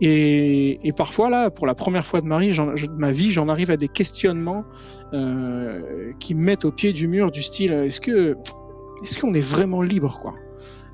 [0.00, 3.12] Et, et parfois, là, pour la première fois de ma vie, j'en- je- de ma
[3.12, 4.64] vie, j'en arrive à des questionnements
[5.12, 8.34] euh, qui me mettent au pied du mur du style est-ce que
[9.02, 10.34] est-ce qu'on est vraiment libre quoi?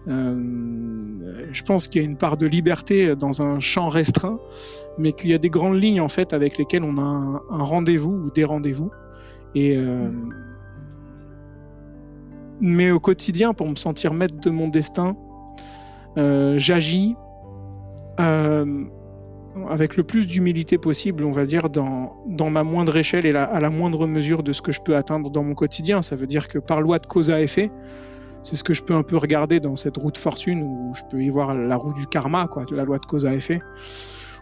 [0.08, 4.38] Euh, je pense qu'il y a une part de liberté dans un champ restreint,
[4.98, 8.12] mais qu'il y a des grandes lignes en fait avec lesquelles on a un, rendez-vous
[8.12, 8.90] ou des rendez-vous.
[9.56, 10.10] Euh,
[12.60, 15.16] mais au quotidien, pour me sentir maître de mon destin,
[16.18, 17.16] euh, j'agis
[19.70, 23.44] avec le plus d'humilité possible, on va dire, dans, dans ma moindre échelle et la-
[23.44, 26.02] à la moindre mesure de ce que je peux atteindre dans mon quotidien.
[26.02, 27.70] Ça veut dire que par loi de cause à effet,
[28.42, 31.02] c'est ce que je peux un peu regarder dans cette roue de fortune où je
[31.10, 33.60] peux y voir la roue du karma, quoi, la loi de cause à effet.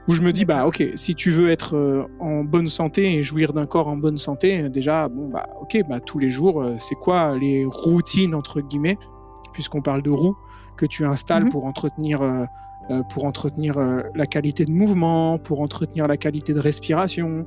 [0.06, 3.22] Où je me dis, bah ok, si tu veux être euh, en bonne santé et
[3.22, 6.74] jouir d'un corps en bonne santé, déjà, bon, bah ok, bah tous les jours, euh,
[6.76, 8.98] c'est quoi les routines, entre guillemets,
[9.54, 10.36] puisqu'on parle de roues,
[10.76, 11.48] que tu installes Mhm.
[11.48, 12.44] pour entretenir, euh,
[13.10, 17.46] pour entretenir euh, la qualité de mouvement, pour entretenir la qualité de respiration,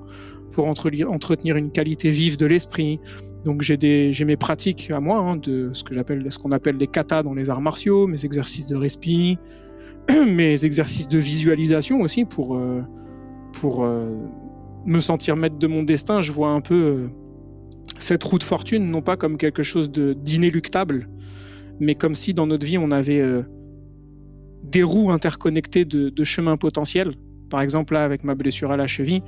[0.51, 2.99] pour entre- entretenir une qualité vive de l'esprit.
[3.45, 6.87] Donc j'ai mes pratiques à moi hein, de ce que j'appelle ce qu'on appelle les
[6.87, 9.37] katas dans les arts martiaux, mes exercices de respi,
[10.09, 12.81] mes exercices de visualisation aussi pour euh,
[13.53, 14.15] pour euh,
[14.85, 16.21] me sentir maître de mon destin.
[16.21, 17.07] Je vois un peu euh,
[17.99, 21.07] cette roue de fortune non pas comme quelque chose d'inéluctable,
[21.79, 23.43] mais comme si dans notre vie on avait euh,
[24.63, 27.11] des roues interconnectées de, de chemins potentiels.
[27.49, 29.23] Par exemple là avec ma blessure à la cheville,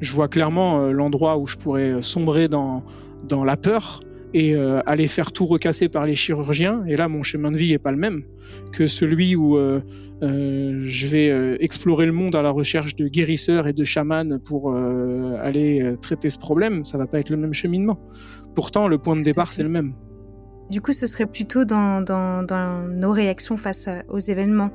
[0.00, 2.84] je vois clairement euh, l'endroit où je pourrais euh, sombrer dans
[3.24, 4.00] dans la peur
[4.34, 6.84] et euh, aller faire tout recasser par les chirurgiens.
[6.86, 8.22] Et là, mon chemin de vie est pas le même
[8.72, 9.80] que celui où euh,
[10.22, 14.74] euh, je vais explorer le monde à la recherche de guérisseurs et de chamans pour
[14.74, 16.84] aller traiter ce problème.
[16.84, 17.98] Ça va pas être le même cheminement.
[18.54, 19.94] Pourtant, le point de départ, c'est le même.
[20.72, 24.70] Du coup, ce serait plutôt dans, dans, dans nos réactions face à- aux événements.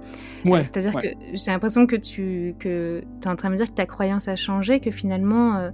[0.45, 0.59] Ouais.
[0.59, 1.01] Euh, C'est-à-dire ouais.
[1.01, 4.27] que j'ai l'impression que tu que es en train de me dire que ta croyance
[4.27, 5.71] a changé, que finalement, euh,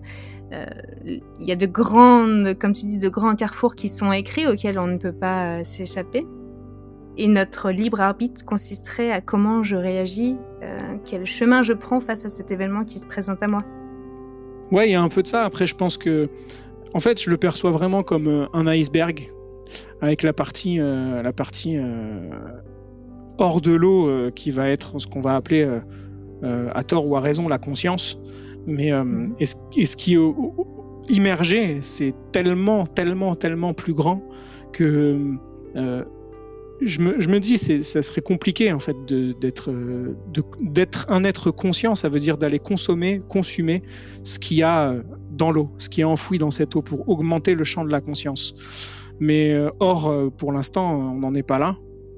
[0.53, 0.65] euh,
[1.05, 4.79] il y a de grandes, comme tu dis, de grands carrefours qui sont écrits auxquels
[4.79, 6.25] on ne peut pas euh, s'échapper.
[7.17, 12.23] Et notre libre arbitre consisterait à comment je réagis, euh, quel chemin je prends face
[12.25, 13.61] à cet événement qui se présente à moi.
[14.71, 15.43] Ouais, il y a un peu de ça.
[15.43, 16.29] Après, je pense que,
[16.93, 19.29] en fait, je le perçois vraiment comme euh, un iceberg,
[20.01, 22.29] avec la partie, euh, euh,
[23.37, 25.67] hors de l'eau euh, qui va être ce qu'on va appeler,
[26.43, 28.19] à tort ou à raison, la conscience.
[28.67, 28.91] Mais
[29.39, 30.19] et, ce, qui est
[31.07, 34.21] immergé, c'est tellement, tellement, tellement plus grand
[34.73, 35.37] que
[36.81, 39.73] je me, je me, dis, ça serait compliqué en fait d'être
[40.59, 41.95] d'être un être conscient.
[41.95, 43.81] Ça veut dire d'aller consommer, consumer
[44.23, 44.95] ce qu'il y a
[45.31, 48.01] dans l'eau, ce qui est enfoui dans cette eau pour augmenter le champ de la
[48.01, 48.53] conscience.
[49.19, 51.75] Mais or, pour l'instant, on n'en est pas là.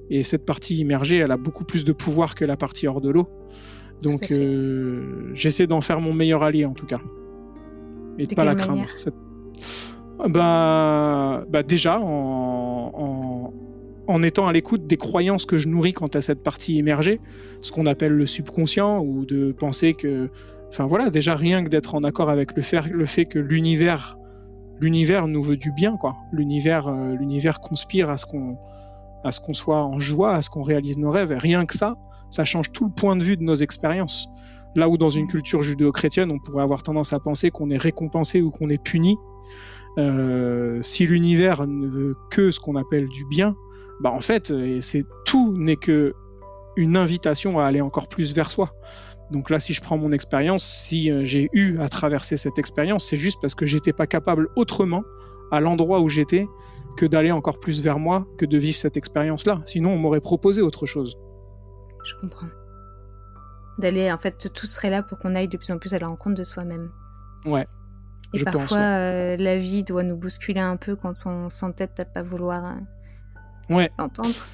[0.10, 3.10] Et cette partie immergée, elle a beaucoup plus de pouvoir que la partie hors de
[3.10, 3.28] l'eau.
[4.02, 7.00] Donc euh, j'essaie d'en faire mon meilleur allié en tout cas.
[8.18, 8.86] Et de, pas la craindre.
[10.30, 13.54] Bah, bah, déjà en,
[14.08, 17.20] en, étant à l'écoute des croyances que je nourris quant à cette partie immergée,
[17.62, 20.30] ce qu'on appelle le subconscient, ou de penser que...
[20.70, 24.18] Enfin voilà, déjà rien que d'être en accord avec le fait, le fait que l'univers
[24.80, 26.16] l'univers nous veut du bien quoi.
[26.32, 28.58] L'univers euh, l'univers conspire à ce qu'on
[29.24, 31.32] à ce qu'on soit en joie, à ce qu'on réalise nos rêves.
[31.32, 31.96] Et rien que ça,
[32.30, 34.28] ça change tout le point de vue de nos expériences.
[34.76, 38.42] Là où dans une culture judéo-chrétienne, on pourrait avoir tendance à penser qu'on est récompensé
[38.42, 39.18] ou qu'on est puni,
[39.98, 43.56] euh, si l'univers ne veut que ce qu'on appelle du bien,
[44.02, 46.14] bah en fait, c'est tout n'est que
[46.76, 48.74] une invitation à aller encore plus vers soi.
[49.32, 53.06] Donc là, si je prends mon expérience, si euh, j'ai eu à traverser cette expérience,
[53.06, 55.04] c'est juste parce que j'étais pas capable autrement,
[55.52, 56.48] à l'endroit où j'étais,
[56.98, 59.62] que d'aller encore plus vers moi, que de vivre cette expérience-là.
[59.66, 61.18] Sinon, on m'aurait proposé autre chose.
[62.04, 62.48] Je comprends.
[63.80, 66.08] D'aller, en fait, tout serait là pour qu'on aille de plus en plus à la
[66.08, 66.92] rencontre de soi-même.
[67.46, 67.68] Ouais.
[68.34, 72.22] Et parfois, euh, la vie doit nous bousculer un peu quand on s'entête à pas
[72.22, 73.92] vouloir euh, ouais.
[73.98, 74.48] entendre.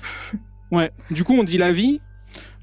[0.72, 0.92] ouais.
[1.10, 2.02] Du coup, on dit la vie,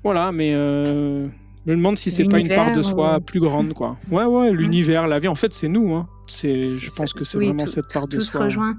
[0.04, 1.28] voilà, mais euh,
[1.68, 3.98] je me demande si c'est pas une part de soi plus grande, quoi.
[4.10, 5.94] Ouais, ouais, l'univers, la vie, en fait, c'est nous.
[5.94, 6.08] Hein.
[6.26, 8.20] C'est, je pense que c'est vraiment cette part de soi.
[8.20, 8.78] Tout se rejoint.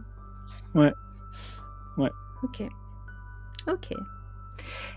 [0.73, 0.91] Ouais.
[1.97, 2.09] Ouais.
[2.41, 2.63] Ok.
[3.71, 3.91] Ok.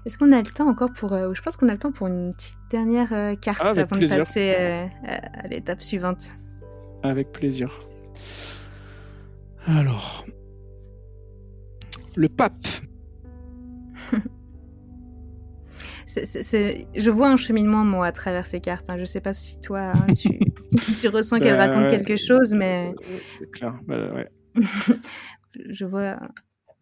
[0.06, 1.12] Est-ce qu'on a le temps encore pour...
[1.12, 3.98] Euh, je pense qu'on a le temps pour une petite dernière euh, carte ah, avant
[3.98, 4.86] de passer euh,
[5.34, 6.32] à l'étape suivante?
[7.02, 7.78] Avec plaisir.
[9.66, 10.24] Alors...
[12.16, 12.66] Le pape.
[16.16, 18.90] Je vois un cheminement, moi, à travers ces cartes.
[18.90, 18.96] Hein.
[18.98, 20.38] Je sais pas si toi, hein, tu,
[21.00, 22.94] tu ressens qu'elle bah, raconte quelque chose, mais...
[23.20, 24.28] C'est clair, bah, ouais.
[25.70, 26.18] je vois,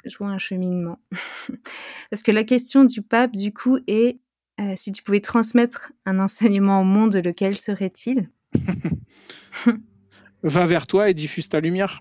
[0.05, 0.99] je vois un cheminement.
[2.11, 4.21] Parce que la question du pape, du coup, est
[4.61, 8.29] euh, si tu pouvais transmettre un enseignement au monde, lequel serait-il?
[10.43, 12.01] Va vers toi et diffuse ta lumière.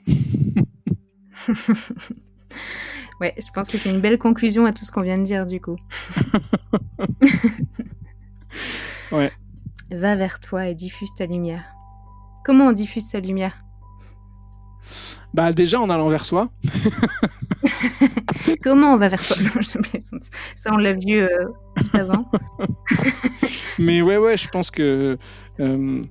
[3.22, 5.46] Ouais, je pense que c'est une belle conclusion à tout ce qu'on vient de dire,
[5.46, 5.78] du coup.
[9.12, 9.32] ouais.
[9.92, 11.64] Va vers toi et diffuse ta lumière.
[12.46, 13.58] Comment on diffuse sa lumière?
[15.34, 16.50] Bah déjà en allant vers soi.
[18.64, 19.38] Comment on va vers soi?
[20.56, 21.46] Ça on l'a vu euh,
[21.94, 22.26] avant.
[23.80, 25.18] Mais ouais ouais, je pense que
[25.60, 26.02] euh,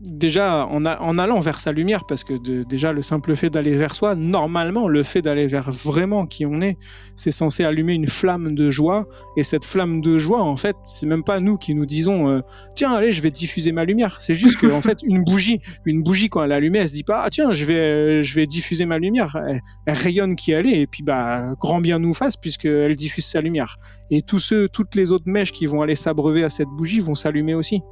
[0.00, 2.34] déjà en, allant vers sa lumière, parce que
[2.64, 6.60] déjà le simple fait d'aller vers soi, normalement le fait d'aller vers vraiment qui on
[6.60, 6.76] est,
[7.16, 9.08] c'est censé allumer une flamme de joie.
[9.36, 12.40] Et cette flamme de joie, en fait, c'est même pas nous qui nous disons euh,
[12.74, 14.20] tiens allez je vais diffuser ma lumière.
[14.20, 16.94] C'est juste que en fait une bougie, une bougie quand elle est allumée, elle se
[16.94, 19.36] dit pas ah tiens je vais je vais diffuser ma lumière.
[19.36, 23.40] Elle, rayonne qui elle est et puis bah grand bien nous fasse puisqu'elle diffuse sa
[23.40, 23.78] lumière.
[24.10, 27.14] Et tous ceux, toutes les autres mèches qui vont aller s'abreuver à cette bougie vont
[27.14, 27.82] s'allumer aussi.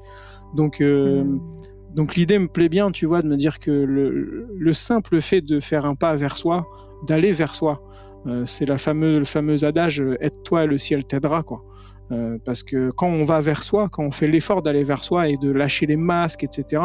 [0.54, 1.40] Donc euh, hmm.
[1.96, 5.60] Donc l'idée me plaît bien, tu vois, de me dire que le, simple fait de
[5.60, 6.66] faire un pas vers soi,
[7.06, 7.82] d'aller vers soi,
[8.26, 11.64] euh, c'est le fameux adage euh, aide-toi le ciel t'aidera, quoi.
[12.12, 15.28] Euh, parce que quand on va vers soi, quand on fait l'effort d'aller vers soi
[15.28, 16.82] et de lâcher les masques, etc.,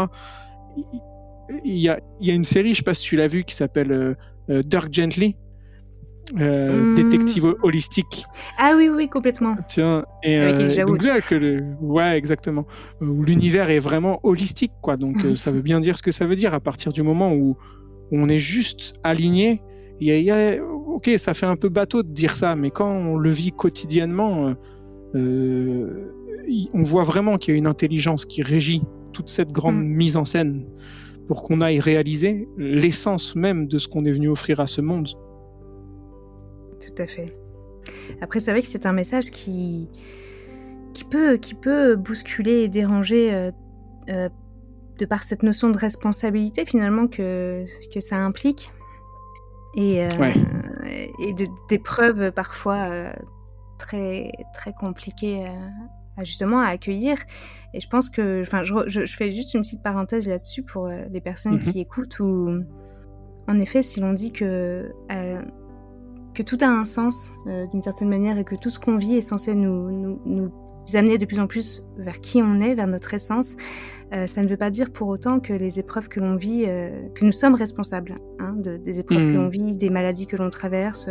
[1.66, 4.16] il y a, une série, je sais pas si tu l'as vu, qui s'appelle
[4.48, 5.36] Dirk Gently.
[6.40, 6.96] Euh, hmm.
[6.96, 8.24] détective holistique.
[8.58, 9.56] Ah oui, oui, complètement.
[9.68, 11.64] Tiens, et euh, donc là, que le...
[11.82, 12.66] ouais, exactement.
[13.02, 14.96] Euh, où l'univers est vraiment holistique, quoi.
[14.96, 17.58] Donc ça veut bien dire ce que ça veut dire à partir du moment où,
[18.14, 19.62] on est juste aligné.
[20.00, 23.18] Il y, a, ok, ça fait un peu bateau de dire ça, mais quand on
[23.18, 24.54] le vit quotidiennement,
[25.14, 28.82] on voit vraiment qu'il y a une intelligence qui régit
[29.14, 29.96] toute cette grande hmm.
[29.96, 30.66] mise en scène
[31.28, 35.10] pour qu'on aille réaliser l'essence même de ce qu'on est venu offrir à ce monde
[36.82, 37.34] tout à fait.
[38.22, 39.88] Après, c'est vrai que c'est un message qui,
[40.94, 43.52] qui, peut, qui peut bousculer et déranger euh,
[44.10, 44.30] euh,
[44.98, 48.72] de par cette notion de responsabilité finalement que, que ça implique.
[49.76, 50.10] Et, euh,
[51.20, 51.34] et
[51.70, 53.14] d'épreuves parfois
[53.80, 55.46] très, très compliquées
[56.18, 57.18] à, justement à accueillir.
[57.74, 61.22] Et je pense que, enfin, je, je, fais juste une petite parenthèse là-dessus pour les
[61.22, 61.62] personnes mhm.
[61.62, 62.50] qui écoutent où,
[63.48, 64.92] en effet, si l'on dit que
[66.34, 69.16] que tout a un sens euh, d'une certaine manière et que tout ce qu'on vit
[69.16, 70.52] est censé nous, nous, nous
[70.94, 73.56] amener de plus en plus vers qui on est, vers notre essence.
[74.14, 76.90] Euh, ça ne veut pas dire pour autant que les épreuves que l'on vit, euh,
[77.16, 79.36] que nous sommes responsables hein, de, des épreuves que Mhm.
[79.36, 81.10] l'on vit, des maladies que l'on traverse,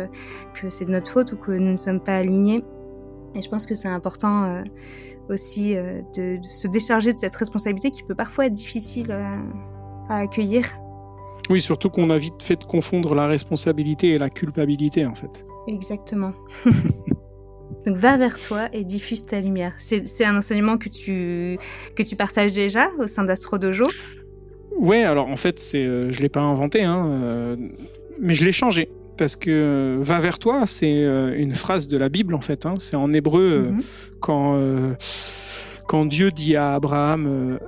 [0.53, 2.63] que c'est de notre faute ou que nous ne sommes pas alignés.
[3.33, 4.63] Et je pense que c'est important euh,
[5.29, 9.35] aussi euh, de, de se décharger de cette responsabilité qui peut parfois être difficile euh,
[10.09, 10.65] à accueillir.
[11.51, 15.45] Oui, surtout qu'on a vite fait de confondre la responsabilité et la culpabilité, en fait.
[15.67, 16.31] Exactement.
[17.85, 19.73] Donc va vers toi et diffuse ta lumière.
[19.77, 21.57] C'est un enseignement que tu,
[21.95, 23.85] que tu partages déjà au sein d'Astro Dojo?
[24.77, 27.55] Ouais, alors en fait, c'est, euh, je l'ai pas inventé, hein, euh,
[28.19, 28.89] mais je l'ai changé.
[29.17, 31.03] Parce que euh, va vers toi, c'est
[31.37, 32.65] une phrase de la Bible, en fait.
[32.65, 32.75] hein.
[32.79, 33.83] C'est en hébreu, Mhm.
[34.19, 34.59] quand,
[35.87, 37.59] quand Dieu dit à Abraham,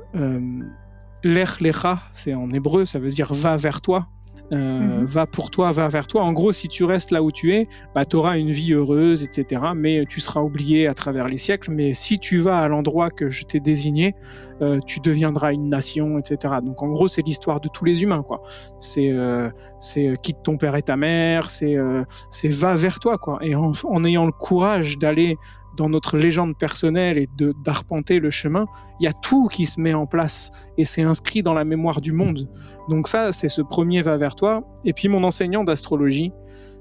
[1.26, 4.08] euh, euh, Lech lecha, c'est en hébreu, ça veut dire va vers toi.
[4.52, 5.06] Euh, Mhm.
[5.06, 6.24] Va pour toi, va vers toi.
[6.24, 9.24] En gros, si tu restes là où tu es, bah, tu auras une vie heureuse,
[9.24, 9.62] etc.
[9.76, 11.72] Mais tu seras oublié à travers les siècles.
[11.72, 14.16] Mais si tu vas à l'endroit que je t'ai désigné,
[14.62, 16.56] euh, tu deviendras une nation, etc.
[16.64, 18.44] Donc en gros, c'est l'histoire de tous les humains, quoi.
[18.80, 23.00] C'est euh, c'est euh, quitte ton père et ta mère, c'est euh, c'est va vers
[23.00, 23.40] toi, quoi.
[23.42, 25.38] Et en, en ayant le courage d'aller
[25.78, 28.66] dans notre légende personnelle et de d'arpenter le chemin,
[29.00, 32.02] il y a tout qui se met en place et c'est inscrit dans la mémoire
[32.02, 32.50] du monde.
[32.90, 34.68] Donc ça, c'est ce premier va vers toi.
[34.86, 36.32] Et puis mon enseignant d'astrologie,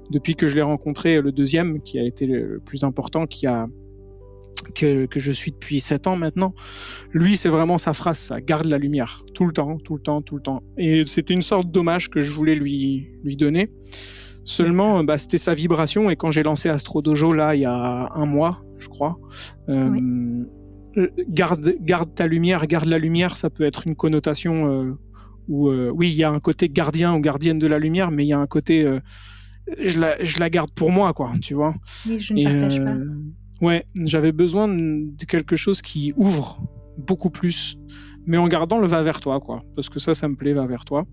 [0.09, 3.67] depuis que je l'ai rencontré, le deuxième, qui a été le plus important, qui a
[4.75, 6.53] que, que je suis depuis sept ans maintenant,
[7.11, 10.21] lui, c'est vraiment sa phrase, ça garde la lumière, tout le temps, tout le temps,
[10.21, 10.63] tout le temps.
[10.77, 13.71] Et c'était une sorte d'hommage que je voulais lui, lui donner.
[14.45, 18.09] Seulement, bah, c'était sa vibration, et quand j'ai lancé Astro Dojo, là, il y a
[18.13, 19.17] un mois, je crois,
[19.69, 19.97] euh,
[20.97, 24.91] euh, garde, garde ta lumière, garde la lumière, ça peut être une connotation euh,
[25.47, 28.25] où, euh, oui, il y a un côté gardien ou gardienne de la lumière, mais
[28.25, 28.99] il y a un côté, euh,
[29.81, 31.73] je, la, je la garde pour moi, quoi, tu vois.
[32.07, 32.91] Oui, je ne Et, partage pas.
[32.91, 33.05] euh,
[33.61, 36.59] Ouais, j'avais besoin de de quelque chose qui ouvre
[36.97, 37.77] beaucoup plus,
[38.25, 39.63] mais en gardant le va vers toi, quoi.
[39.75, 41.05] Parce que ça, ça me plaît, va vers toi.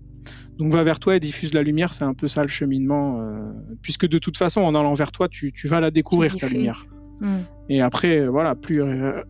[0.57, 3.21] Donc va vers toi et diffuse la lumière, c'est un peu ça le cheminement.
[3.21, 6.47] euh, puisque de toute façon, en allant vers toi, tu, tu vas la découvrir, ta
[6.49, 6.85] lumière.
[7.19, 7.37] Mm.
[7.69, 9.21] Et après, euh, voilà, plus euh,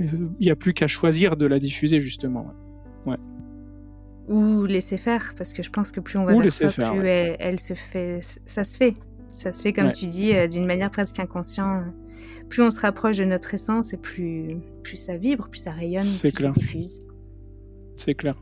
[0.00, 2.52] il n'y a plus qu'à choisir de la diffuser, justement.
[3.06, 3.16] ouais.
[4.28, 7.00] Ou laisser faire, parce que je pense que plus on va Ou vers faire, plus
[7.00, 7.08] ouais.
[7.08, 8.94] elle, elle se fait, ça se fait.
[9.32, 9.90] Ça se fait comme Ouais.
[9.92, 11.84] tu dis, euh, d'une manière presque inconsciente.
[12.48, 16.02] Plus on se rapproche de notre essence, et plus, plus ça vibre, plus ça rayonne,
[16.20, 16.54] plus clair.
[16.54, 17.02] ça diffuse.
[17.96, 18.34] C'est clair.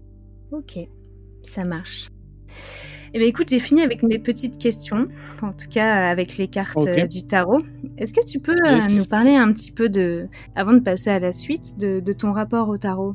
[0.52, 0.78] Ok,
[1.46, 2.08] ça marche.
[3.16, 5.06] Eh bien, écoute, j'ai fini avec mes petites questions,
[5.40, 7.60] en tout cas avec les cartes euh, du tarot.
[7.96, 8.98] Est-ce que tu peux euh, Yes.
[8.98, 10.26] nous parler un petit peu de,
[10.56, 13.14] avant de passer à la suite, de, de ton rapport au tarot?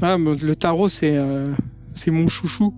[0.00, 1.52] Ah, mais le tarot, c'est euh,
[1.92, 2.72] c'est mon chouchou.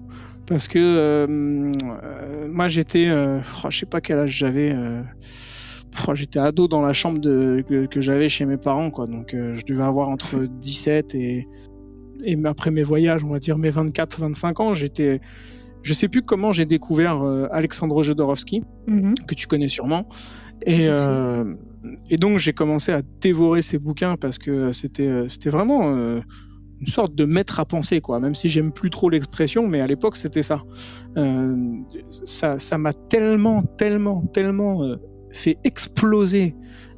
[0.48, 3.08] Parce que euh, euh, moi, j'étais.
[3.12, 4.74] Oh, je sais pas quel âge j'avais.
[6.08, 8.90] oh, j'étais ado dans la chambre de, que, que j'avais chez mes parents.
[8.90, 9.06] quoi.
[9.06, 11.46] Donc, je devais avoir entre 17 et,
[12.24, 14.74] et après mes voyages, on va dire mes 24-25 ans.
[14.74, 15.20] J'étais.
[15.82, 19.14] Je sais plus comment j'ai découvert euh, Alexandre Jodorowsky Mhm.
[19.26, 20.08] que tu connais sûrement.
[20.64, 21.54] Et, euh,
[22.08, 26.20] et donc j'ai commencé à dévorer ces bouquins parce que c'était euh, c'était vraiment euh,
[26.80, 28.20] une sorte de maître à penser quoi.
[28.20, 30.62] Même si j'aime plus trop l'expression, mais à l'époque c'était ça.
[32.10, 32.58] Ça.
[32.58, 34.82] Ça m'a tellement tellement tellement
[35.32, 36.54] fait exploser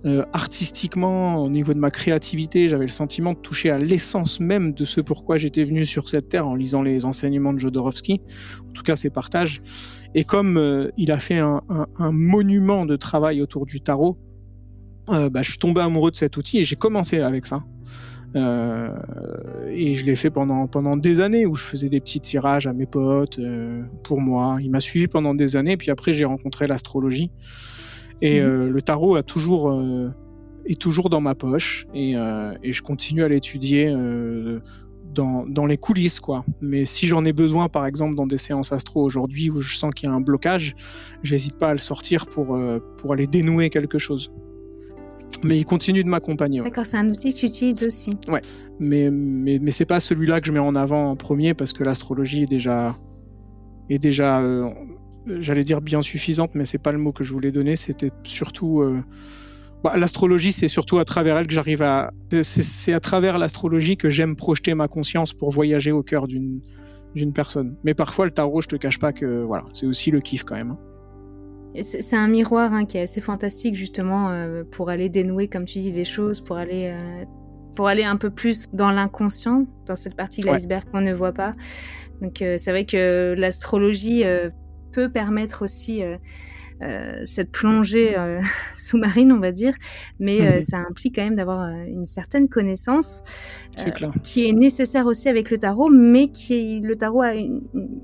[0.06, 2.68] euh, artistiquement au niveau de ma créativité.
[2.68, 6.28] J'avais le sentiment de toucher à l'essence même de ce pourquoi j'étais venu sur cette
[6.28, 8.20] terre en lisant les enseignements de Jodorowsky.
[8.68, 9.62] En tout cas ses partages.
[10.14, 11.62] Et comme euh, il a fait un,
[11.98, 14.18] monument de travail autour du tarot,
[15.08, 17.60] euh, bah, je suis tombé amoureux de cet outil et j'ai commencé avec ça.
[18.36, 22.72] Et je l'ai fait pendant, pendant des années où je faisais des petits tirages à
[22.72, 23.38] mes potes,
[24.02, 24.58] pour moi.
[24.60, 27.30] Il m'a suivi pendant des années, puis après j'ai rencontré l'astrologie.
[28.26, 28.46] Et Mhm.
[28.46, 30.10] euh, le tarot a toujours, euh,
[30.66, 33.92] est toujours dans ma poche et, euh, et je continue à l'étudier
[35.14, 36.20] dans, dans les coulisses.
[36.20, 36.44] quoi.
[36.60, 39.92] Mais si j'en ai besoin, par exemple, dans des séances astro aujourd'hui où je sens
[39.94, 40.74] qu'il y a un blocage,
[41.22, 42.58] j'hésite pas à le sortir pour,
[42.98, 44.32] pour aller dénouer quelque chose.
[45.42, 46.60] Mais il continue de m'accompagner.
[46.60, 46.68] ouais.
[46.70, 48.16] D'accord, c'est un outil que tu utilises aussi.
[48.80, 51.84] Mais, mais, mais c'est pas celui-là que je mets en avant en premier parce que
[51.84, 52.96] l'astrologie est déjà,
[53.90, 54.70] est déjà euh,
[55.26, 57.76] j'allais dire bien suffisante, mais c'est pas le mot que je voulais donner.
[57.76, 58.80] C'était surtout.
[58.82, 59.00] euh,
[59.82, 62.12] bah, l'astrologie, c'est surtout à travers elle que j'arrive à.
[62.42, 66.60] C'est à travers l'astrologie que j'aime projeter ma conscience pour voyager au cœur d'une
[67.14, 67.76] d'une personne.
[67.84, 70.56] Mais parfois, le tarot, je te cache pas que voilà, c'est aussi le kiff quand
[70.56, 70.72] même.
[70.72, 70.78] hein.
[71.80, 75.80] C'est un miroir hein, qui est assez fantastique justement euh, pour aller dénouer, comme tu
[75.80, 77.24] dis, les choses, pour aller, euh,
[77.74, 80.52] pour aller un peu plus dans l'inconscient, dans cette partie de Ouais.
[80.52, 81.52] l'iceberg qu'on ne voit pas.
[82.22, 84.22] Donc euh, c'est vrai que l'astrologie
[84.94, 88.16] peut permettre aussi euh, cette plongée
[88.76, 89.74] sous-marine, on va dire,
[90.18, 90.62] mais mhm.
[90.62, 93.22] ça implique quand même d'avoir une certaine connaissance
[94.22, 97.32] qui est nécessaire aussi avec le tarot, mais qui le tarot a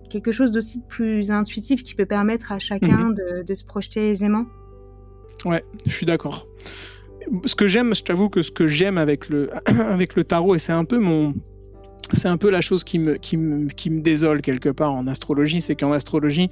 [0.09, 3.15] quelque chose d'aussi plus intuitif qui peut permettre à chacun mhm.
[3.15, 4.47] de, de se projeter aisément.
[5.45, 6.47] Ouais, je suis d'accord.
[7.45, 10.59] Ce que j'aime, je t'avoue que ce que j'aime avec le, avec le tarot, et
[10.59, 11.35] c'est un peu mon,
[12.13, 16.51] c'est un peu la chose qui me, désole quelque part en astrologie, c'est qu'en astrologie,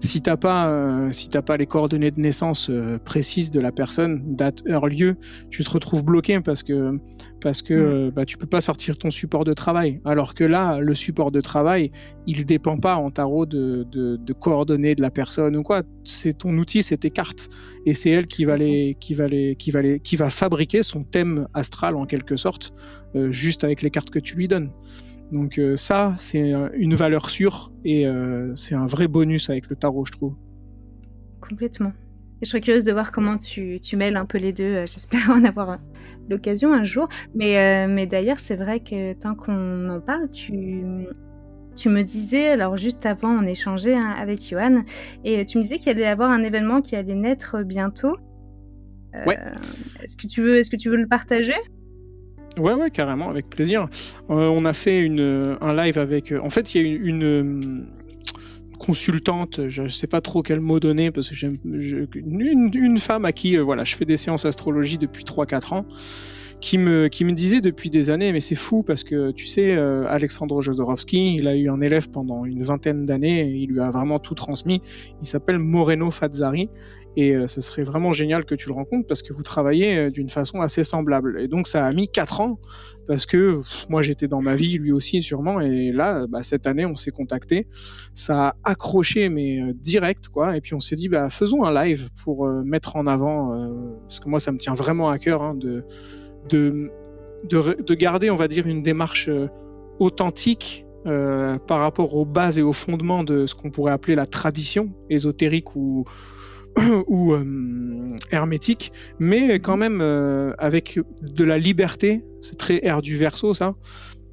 [0.00, 3.72] si t'as pas, euh, si t'as pas les coordonnées de naissance euh, précises de la
[3.72, 5.16] personne, date, heure, lieu,
[5.50, 6.98] tu te retrouves bloqué parce que,
[7.42, 7.76] parce que, mm.
[7.78, 10.00] euh, bah, tu peux pas sortir ton support de travail.
[10.04, 11.90] Alors que là, le support de travail,
[12.26, 15.82] il dépend pas en tarot de, de, de coordonnées de la personne ou quoi.
[16.04, 17.48] C'est ton outil, c'est tes cartes,
[17.86, 20.82] et c'est elle qui va les, qui va les, qui va les, qui va fabriquer
[20.82, 22.72] son thème astral en quelque sorte,
[23.14, 24.70] juste avec les cartes que tu lui donnes.
[25.32, 29.76] Donc euh, ça, c'est une valeur sûre et euh, c'est un vrai bonus avec le
[29.76, 30.34] tarot, je trouve.
[31.40, 31.92] Complètement.
[32.42, 34.64] je serais curieuse de voir comment tu, mêles un peu les deux.
[34.64, 35.78] Euh, j'espère en avoir
[36.28, 37.08] l'occasion un jour.
[37.34, 40.84] Mais, mais d'ailleurs, c'est vrai que tant qu'on en parle, tu,
[41.76, 44.82] tu me disais, alors juste avant, on échangeait hein, avec Johan,
[45.24, 48.16] et tu me disais qu'il allait y avoir un événement qui allait naître bientôt.
[49.26, 49.38] ouais.
[50.02, 51.54] Est-ce que tu veux, est-ce que tu veux le partager?
[52.58, 53.88] Ouais, ouais, carrément, avec plaisir.
[54.28, 56.32] Euh, on a fait une, un live avec.
[56.32, 57.86] Euh, en fait, il y a une, une,
[58.84, 63.32] consultante, je ne sais pas trop quel mot donner, parce que j'aime une, femme à
[63.32, 65.86] qui euh, voilà, je fais des séances astrologie depuis 3-4 ans.
[66.60, 71.34] Qui me, disait depuis des années, mais c'est fou parce que tu sais, Alexandre Jodorowsky,
[71.34, 74.80] il a eu un élève pendant une vingtaine d'années, il lui a vraiment tout transmis.
[75.20, 76.70] Il s'appelle Moreno Fazzari
[77.16, 80.10] et euh, ce serait vraiment génial que tu le rencontres parce que vous travaillez euh,
[80.10, 81.40] d'une façon assez semblable.
[81.40, 82.58] Et donc ça a mis quatre ans
[83.06, 85.60] parce que moi j'étais dans ma vie, lui aussi sûrement.
[85.60, 87.66] Et là, bah, cette année, on s'est contacté.
[88.14, 90.56] Ça a accroché mais euh, direct quoi.
[90.56, 93.52] Et puis on s'est dit bah faisons un live pour mettre en avant
[94.02, 95.84] parce que moi ça me tient vraiment à cœur hein, de,
[96.48, 96.90] de,
[97.48, 99.28] de de garder on va dire une démarche
[99.98, 104.26] authentique euh, par rapport aux bases et aux fondements de ce qu'on pourrait appeler la
[104.26, 106.04] tradition ésotérique ou,
[107.06, 112.24] ou euh, hermétique, mais quand même euh, avec de la liberté.
[112.40, 113.74] C'est très air du verso, ça.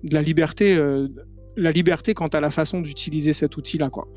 [0.03, 1.09] De la liberté euh,
[1.59, 3.89] la liberté quant à la façon d'utiliser cet outil-là.
[3.89, 4.07] quoi.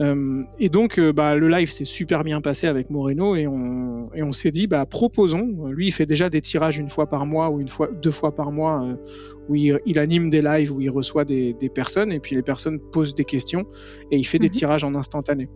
[0.00, 4.10] Euh, et donc, euh, bah, le live s'est super bien passé avec Moreno et on,
[4.14, 5.66] et on s'est dit, bah, proposons.
[5.68, 8.34] Lui, il fait déjà des tirages une fois par mois ou une fois, deux fois
[8.34, 8.94] par mois euh,
[9.48, 12.78] où il, anime des lives où il reçoit des, des, personnes et puis les personnes
[12.78, 13.66] posent des questions
[14.10, 14.52] et il fait des mhm.
[14.52, 15.48] tirages en instantané.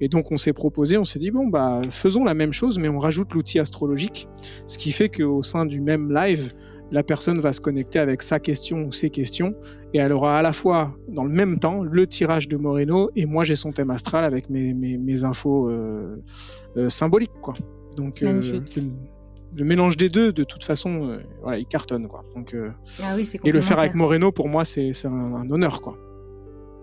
[0.00, 2.88] Et donc, on s'est proposé, on s'est dit, bon, bah, faisons la même chose, mais
[2.88, 4.28] on rajoute l'outil astrologique,
[4.66, 6.52] ce qui fait qu'au sein du même live,
[6.90, 9.54] la personne va se connecter avec sa question ou ses questions
[9.94, 13.26] et elle aura à la fois dans le même temps le tirage de Moreno et
[13.26, 16.22] moi j'ai son thème astral avec mes, mes, infos euh,
[16.76, 17.54] euh, symboliques quoi.
[17.96, 18.40] Donc euh,
[19.56, 22.24] le mélange des deux de toute façon voilà, il cartonne quoi.
[22.34, 22.56] Donc
[23.02, 25.96] ah oui, et le faire avec Moreno pour moi c'est un, honneur quoi.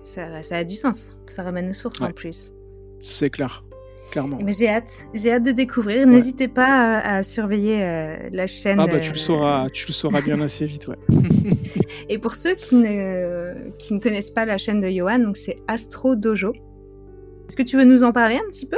[0.04, 2.54] Ça, ça, a du sens, ça ramène aux sources en plus.
[3.00, 3.67] C'est clair.
[4.12, 4.40] Clairement.
[4.44, 6.08] Mais j'ai hâte, j'ai hâte de découvrir.
[6.08, 8.80] N'hésitez pas à, surveiller euh, la chaîne.
[8.80, 10.98] Ah bah tu le euh, sauras, tu le sauras bien assez vite, ouais.
[12.10, 15.58] Et pour ceux qui ne, qui ne connaissent pas la chaîne de Johan, donc c'est
[15.68, 16.54] Astro Dojo.
[16.54, 18.78] Est-ce que tu veux nous en parler un petit peu?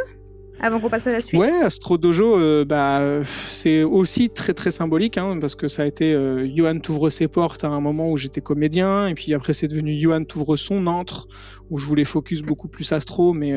[0.60, 4.72] Avant qu'on passe à la suite Ouais, Astro Dojo, euh, bah, c'est aussi très très
[4.72, 6.14] symbolique hein, parce que ça a été
[6.54, 9.98] Johan t'ouvre ses portes à un moment où j'étais comédien et puis après c'est devenu
[9.98, 11.28] Johan t'ouvre son antre
[11.70, 13.56] où je voulais focus beaucoup plus astro, mais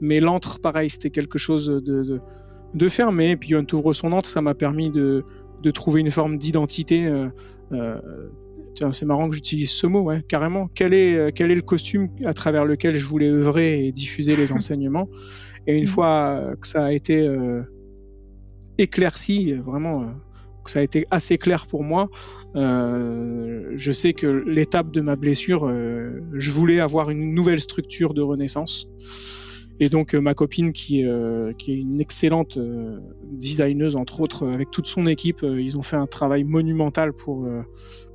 [0.00, 2.20] mais l'antre, pareil, c'était quelque chose de, de,
[2.74, 3.30] de fermé.
[3.30, 5.24] Et puis Yohan t'ouvre son antre, ça m'a permis de,
[5.62, 7.06] de, trouver une forme d'identité.
[7.06, 7.28] Euh,
[7.72, 7.98] euh,
[8.74, 10.68] tiens, c'est marrant que j'utilise ce mot, ouais, carrément.
[10.74, 14.36] Quel est, euh, quel est le costume à travers lequel je voulais œuvrer et diffuser
[14.36, 15.08] les enseignements?
[15.66, 15.88] Et une mm.
[15.88, 17.28] fois que ça a été
[18.78, 20.02] éclairci, vraiment,
[20.64, 22.08] que ça a été assez clair pour moi,
[22.54, 28.22] euh, je sais que l'étape de ma blessure, je voulais avoir une nouvelle structure de
[28.22, 28.88] renaissance.
[29.78, 34.48] Et donc euh, ma copine qui, euh, qui est une excellente euh, designeuse entre autres
[34.48, 37.48] avec toute son équipe, ils ont fait un travail monumental pour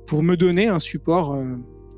[0.06, 1.38] pour me donner un support,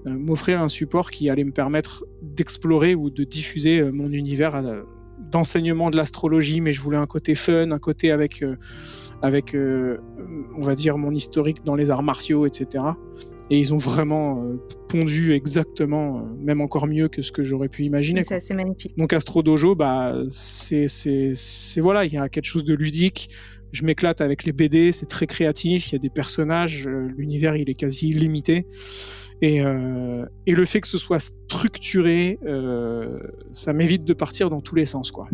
[0.04, 4.62] m'offrir un support qui allait me permettre d'explorer ou de diffuser mon univers
[5.30, 8.44] d'enseignement de l'astrologie, mais je voulais un côté fun, un côté avec
[9.22, 12.84] avec on va dire mon historique dans les arts martiaux, etc
[13.50, 14.56] et ils ont vraiment euh,
[14.88, 18.22] pondu exactement, euh, même encore mieux que ce que j'aurais pu imaginer.
[18.22, 18.96] C'est assez magnifique.
[18.96, 23.28] Donc Astro Dojo, bah, c'est, c'est, c'est voilà, il y a quelque chose de ludique.
[23.72, 27.56] Je m'éclate avec les BD, c'est très créatif, il y a des personnages, euh, l'univers
[27.56, 28.66] il est quasi illimité.
[29.44, 33.18] Et, euh, et le fait que ce soit structuré, euh,
[33.52, 35.28] ça m'évite de partir dans tous les sens, quoi.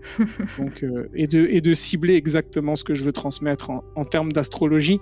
[0.58, 0.82] Donc,
[1.12, 5.00] et, de, et de cibler exactement ce que je veux transmettre en, en termes d'astrologie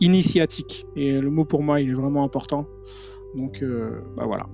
[0.00, 0.84] initiatique.
[0.96, 2.66] Et le mot pour moi, il est vraiment important.
[3.36, 3.62] Donc,
[4.16, 4.46] bah voilà.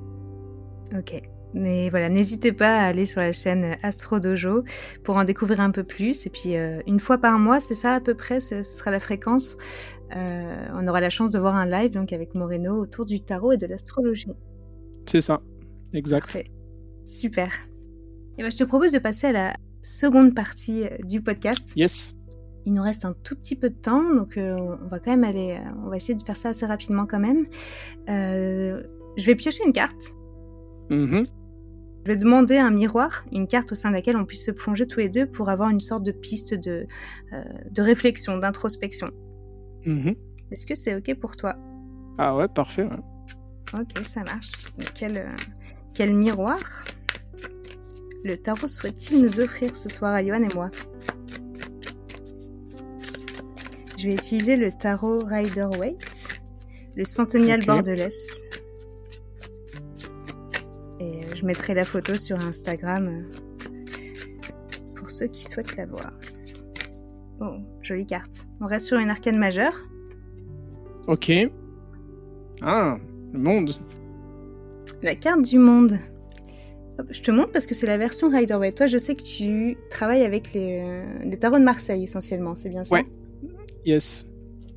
[0.94, 1.22] Ok.
[1.54, 4.64] Mais voilà, n'hésitez pas à aller sur la chaîne Astro Dojo
[5.02, 6.26] pour en découvrir un peu plus.
[6.26, 9.00] Et puis, euh, une fois par mois, c'est ça à peu près, ce, sera la
[9.00, 9.56] fréquence?
[10.14, 13.52] Euh, on aura la chance de voir un live donc avec Moreno autour du tarot
[13.52, 14.32] et de l'astrologie.
[15.06, 15.40] C'est ça,
[15.92, 16.44] exact.
[17.04, 17.48] Super.
[18.38, 21.72] Et ben, je te propose de passer à la seconde partie euh, du podcast.
[21.76, 22.14] Yes.
[22.64, 25.58] Il nous reste un tout petit peu de temps, donc on va quand même aller,
[25.84, 27.44] on va essayer de faire ça assez rapidement quand même.
[28.06, 30.14] je vais piocher une carte.
[30.88, 31.24] Mm
[32.04, 34.86] je vais demander un miroir, une carte au sein de laquelle on puisse se plonger
[34.86, 36.86] tous les deux pour avoir une sorte de piste de,
[37.32, 39.10] euh, de réflexion, d'introspection.
[39.84, 40.14] Mhm.
[40.50, 41.56] Est-ce que c'est OK pour toi?
[42.18, 42.88] Ah ouais, parfait.
[43.74, 44.52] Ok, ça marche.
[44.94, 45.36] Quel, euh,
[45.94, 46.58] quel miroir
[48.24, 50.70] le tarot souhaite-t-il nous offrir ce soir à Johan et moi?
[53.98, 56.40] Je vais utiliser le tarot Rider-Waite,
[56.94, 58.08] le centennial bordelais
[61.42, 63.22] je mettrai la photo sur Instagram euh,
[64.94, 66.12] pour ceux qui souhaitent la voir.
[67.40, 68.46] Oh, jolie carte.
[68.60, 69.74] On reste sur une arcane majeure.
[71.08, 71.32] Ok.
[72.62, 72.98] Ah,
[73.32, 73.70] le monde.
[75.02, 75.98] La carte du monde.
[77.10, 78.76] je te montre parce que c'est la version Rider Waite.
[78.76, 82.68] Toi, je sais que tu travailles avec les, euh, le tarot de Marseille essentiellement, c'est
[82.68, 83.02] bien ça Ouais.
[83.84, 84.28] Yes.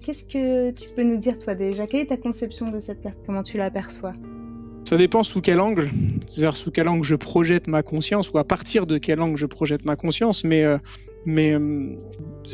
[0.03, 1.85] Qu'est-ce que tu peux nous dire toi déjà?
[1.87, 3.17] Quelle est ta conception de cette carte?
[3.25, 4.13] Comment tu l'aperçois?
[4.87, 5.89] Ça dépend sous quel angle,
[6.27, 9.47] c'est-à-dire sous quel angle je projette ma conscience ou à partir de quel angle je
[9.47, 10.77] projette ma conscience, mais euh,
[11.25, 11.95] mais euh,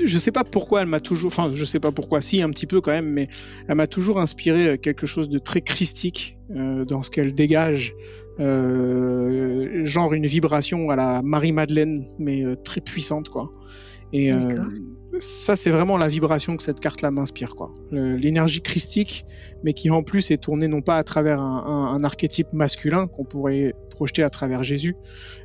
[0.04, 2.68] je sais pas pourquoi elle m'a toujours, enfin je sais pas pourquoi, si un petit
[2.68, 3.28] peu quand même, mais
[3.68, 7.96] elle m'a toujours inspiré euh, quelque chose de très christique dans ce qu'elle dégage,
[8.38, 13.52] genre une vibration à la Marie Madeleine, mais très puissante quoi.
[14.12, 14.32] Et
[15.20, 17.72] ça, c'est vraiment la vibration que cette carte-là m'inspire, quoi.
[17.92, 19.26] L'énergie christique,
[19.64, 23.74] mais qui en plus est tournée non pas à travers un, archétype masculin qu'on pourrait
[23.90, 24.96] projeter à travers Jésus,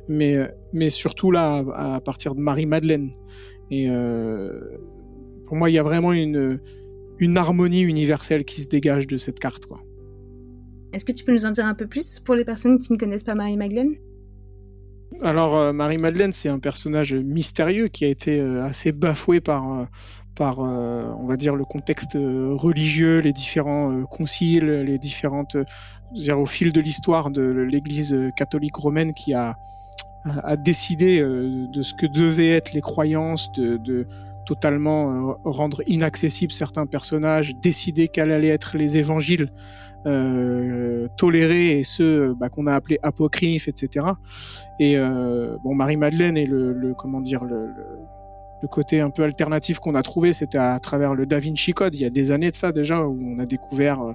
[0.07, 0.37] mais,
[0.73, 3.11] mais surtout là à, partir de Marie-Madeleine.
[3.71, 4.77] Et euh,
[5.45, 6.59] pour moi, il y a vraiment une,
[7.19, 9.81] une harmonie universelle qui se dégage de cette carte, quoi.
[10.93, 12.97] Est-ce que tu peux nous en dire un peu plus pour les personnes qui ne
[12.97, 13.95] connaissent pas Marie-Madeleine?
[15.23, 19.85] Alors, euh, Marie-Madeleine, c'est un personnage mystérieux qui a été euh, assez bafoué par, euh,
[20.35, 25.57] par on va dire, le contexte religieux, les différents conciles, les différentes.
[26.31, 29.55] au fil de l'histoire de l'Église catholique romaine qui a,
[30.43, 34.05] a décidé de ce que devaient être les croyances, de,
[34.45, 39.51] totalement rendre inaccessibles certains personnages, décider quels allaient être les évangiles
[40.05, 44.05] euh, tolérés et ceux bah, qu'on a appelés apocryphes, etc.
[44.79, 47.73] Et euh, bon, Marie-Madeleine et le, comment dire le,
[48.71, 51.95] côté un peu alternatif qu'on a trouvé, c'était à travers le Da Vinci Code.
[51.95, 54.13] Il y a des années de ça déjà où on a découvert euh,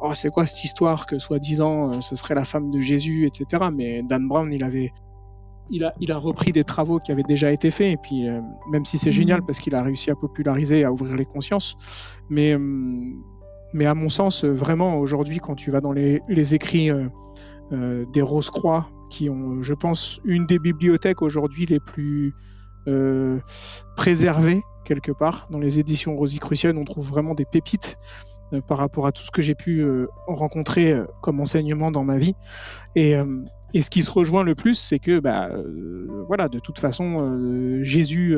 [0.00, 3.64] oh c'est quoi cette histoire que soi-disant ce serait la femme de Jésus, etc.
[3.72, 4.92] Mais Dan Brown, il avait
[5.70, 8.26] il a, il a repris des travaux qui avaient déjà été faits, et puis
[8.70, 9.12] même si c'est mmh.
[9.12, 11.76] génial parce qu'il a réussi à populariser, à ouvrir les consciences,
[12.28, 12.56] mais
[13.74, 17.08] mais à mon sens, vraiment, aujourd'hui, quand tu vas dans les, écrits euh,
[17.72, 22.34] euh, des Rose-Croix, qui ont, je pense, une des bibliothèques aujourd'hui les plus
[22.86, 23.40] euh,
[23.96, 25.48] préservées, quelque part.
[25.50, 27.98] Dans les éditions Rosicruciennes, on trouve vraiment des pépites
[28.68, 29.84] par rapport à tout ce que j'ai pu
[30.28, 32.34] rencontrer comme enseignement dans ma vie.
[32.94, 33.16] Et,
[33.74, 35.50] et, ce qui se rejoint le plus, c'est que, bah,
[36.26, 38.36] voilà, de toute façon, Jésus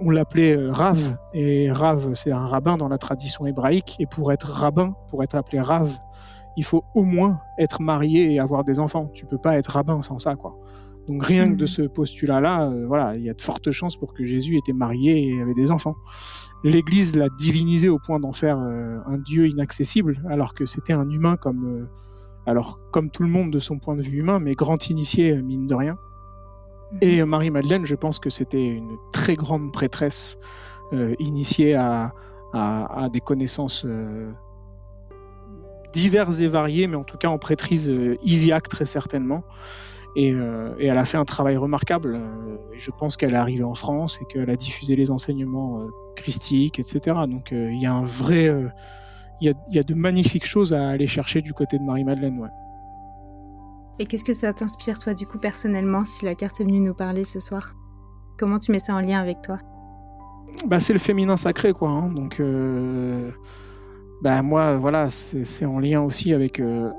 [0.00, 4.32] on l'appelait euh, Rav, et Rav, c'est un rabbin dans la tradition hébraïque, et pour
[4.32, 5.90] être rabbin, pour être appelé Rav,
[6.56, 9.10] il faut au moins être marié et avoir des enfants.
[9.12, 10.56] Tu peux pas être rabbin sans ça, quoi.
[11.08, 11.66] Donc rien que de hmm.
[11.66, 15.28] ce postulat-là, euh, voilà, il y a de fortes chances pour que Jésus était marié
[15.28, 15.96] et avait des enfants.
[16.62, 21.10] L'Église l'a divinisé au point d'en faire euh, un Dieu inaccessible, alors que c'était un
[21.10, 21.88] humain comme,
[22.46, 25.66] alors comme tout le monde de son point de vue humain, mais grand initié mine
[25.66, 25.98] de rien.
[27.00, 27.28] Et mhm.
[27.28, 30.38] Marie-Madeleine, je pense que c'était une très grande prêtresse
[30.92, 32.12] euh, initiée à,
[33.12, 34.30] des connaissances euh,
[35.92, 39.42] diverses et variées, mais en tout cas en prêtrise euh, Isiaque très certainement.
[40.14, 42.20] Et, elle a fait un travail remarquable.
[42.76, 47.16] je pense qu'elle est arrivée en France et qu'elle a diffusé les enseignements christiques, etc.
[47.28, 48.48] Donc il y a un vrai,
[49.40, 52.38] il y, a, de magnifiques choses à aller chercher du côté de Marie-Madeleine.
[52.38, 52.48] Ouais.
[53.98, 56.94] Et qu'est-ce que ça t'inspire, toi, du coup, personnellement, si la carte est venue nous
[56.94, 57.74] parler ce soir?
[58.38, 59.58] Comment tu mets ça en lien avec toi?
[60.66, 61.90] Bah, C'est le féminin sacré, quoi.
[61.90, 62.08] Hein.
[62.08, 63.30] Donc, euh,
[64.22, 66.90] bah, moi, voilà, c'est en lien aussi avec euh,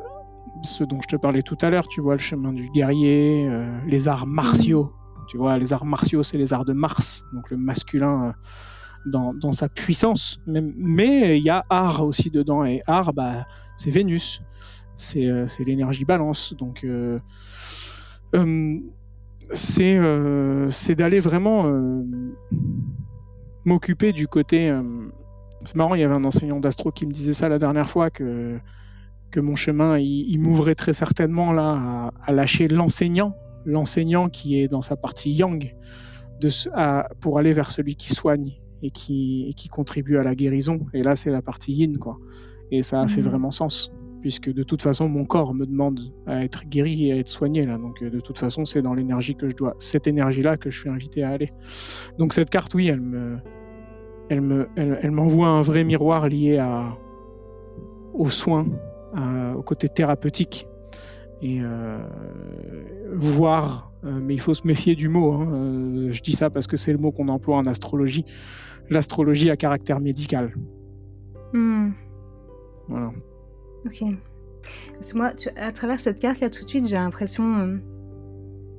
[0.63, 3.79] ce dont je te parlais tout à l'heure, tu vois, le chemin du guerrier, euh,
[3.88, 4.93] les arts martiaux,
[5.27, 8.33] Tu vois, les arts martiaux, c'est les arts de Mars, donc le masculin
[9.06, 10.39] dans, sa puissance.
[10.47, 13.45] Mais il y a art aussi dedans, et art, bah,
[13.78, 14.41] c'est Vénus,
[14.95, 16.53] c'est l'énergie balance.
[16.53, 16.86] Donc,
[19.51, 21.66] c'est d'aller vraiment
[23.66, 24.72] m'occuper du côté
[25.66, 28.10] c'est marrant, il y avait un enseignant d'astro qui me disait ça la dernière fois
[28.10, 28.60] que
[29.32, 33.36] que mon chemin, il, m'ouvrait très certainement là à, lâcher l'enseignant,
[33.66, 35.76] l'enseignant qui est dans sa partie yang,
[37.20, 38.53] pour aller vers celui qui soigne
[38.86, 40.79] et qui, qui contribue à la guérison.
[40.93, 42.19] Et là, c'est la partie yin, quoi.
[42.71, 43.27] Et ça a fait mhm.
[43.27, 47.17] vraiment sens, puisque de toute façon, mon corps me demande à être guéri et à
[47.17, 47.77] être soigné là.
[47.77, 50.89] Donc, de toute façon, c'est dans l'énergie que je dois, cette énergie-là que je suis
[50.89, 51.51] invité à aller.
[52.19, 53.38] Donc, cette carte, oui, elle me,
[54.29, 56.97] elle me, elle, m'envoie un vrai miroir lié à,
[58.13, 58.67] aux soins
[59.55, 60.67] au côté thérapeutique
[61.41, 61.99] et euh,
[63.13, 65.33] voir, euh, mais il faut se méfier du mot.
[65.33, 68.25] Hein, euh, je dis ça parce que c'est le mot qu'on emploie en astrologie.
[68.89, 70.53] L'astrologie à caractère médical.
[71.53, 71.91] Hmm.
[72.88, 73.11] Voilà.
[73.86, 74.03] Ok.
[74.93, 77.79] Parce que moi, à travers cette carte là, tout de suite, j'ai l'impression,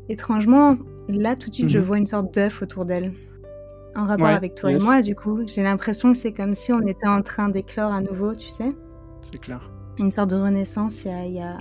[0.08, 0.76] étrangement,
[1.08, 1.84] là, tout de suite, je mhm.
[1.84, 3.12] vois une sorte d'œuf autour d'elle.
[3.94, 6.86] En rapport avec toi et moi, du coup, j'ai l'impression que c'est comme si on
[6.86, 8.74] était en train d'éclore à nouveau, tu sais.
[9.22, 11.04] C'est clair une sorte de renaissance.
[11.04, 11.58] Il y a,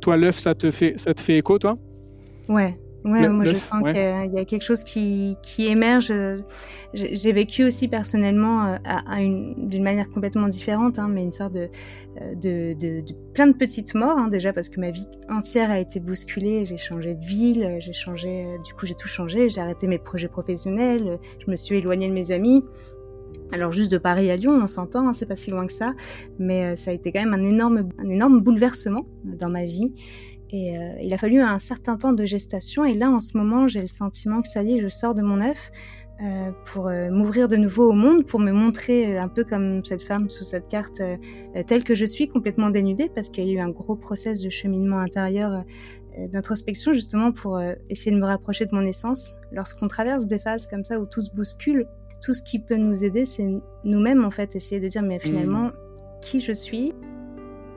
[0.00, 1.76] Toi, l'œuf, ça te fait, ça te fait écho, toi?
[2.48, 2.78] Ouais.
[3.04, 6.12] Ouais, moi je sens qu'il y a quelque chose qui, qui émerge.
[6.94, 11.68] J'ai vécu aussi personnellement euh, à, d'une manière complètement différente, hein, mais une sorte de,
[12.22, 15.78] euh, de, de, plein de petites morts hein, déjà parce que ma vie entière a
[15.78, 16.64] été bousculée.
[16.64, 19.50] J'ai changé de ville, j'ai changé, du coup j'ai tout changé.
[19.50, 22.64] J'ai arrêté mes projets professionnels, je me suis éloignée de mes amis.
[23.52, 25.94] Alors juste de Paris à Lyon, on s'entend, hein, c'est pas si loin que ça,
[26.38, 29.92] mais euh, ça a été quand même un énorme, un énorme bouleversement dans ma vie.
[30.54, 32.84] Et euh, il a fallu un certain temps de gestation.
[32.84, 35.20] Et là, en ce moment, j'ai le sentiment que ça y est, je sors de
[35.20, 35.72] mon œuf
[36.22, 40.30] euh, pour m'ouvrir de nouveau au monde, pour me montrer un peu comme cette femme
[40.30, 41.02] sous cette carte,
[41.66, 44.48] telle que je suis, complètement dénudée, parce qu'il y a eu un gros process de
[44.48, 45.64] cheminement intérieur,
[46.30, 49.34] d'introspection, justement pour essayer de me rapprocher de mon essence.
[49.50, 51.88] Lorsqu'on traverse des phases comme ça où tout se bouscule,
[52.24, 53.48] tout ce qui peut nous aider, c'est
[53.82, 55.72] nous-mêmes en fait, essayer de dire mais finalement, mm.
[56.22, 56.92] qui je suis,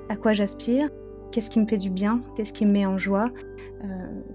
[0.09, 0.89] à quoi j'aspire,
[1.31, 3.29] qu'est-ce qui me fait du bien, qu'est-ce qui me met en joie,
[3.83, 3.87] euh,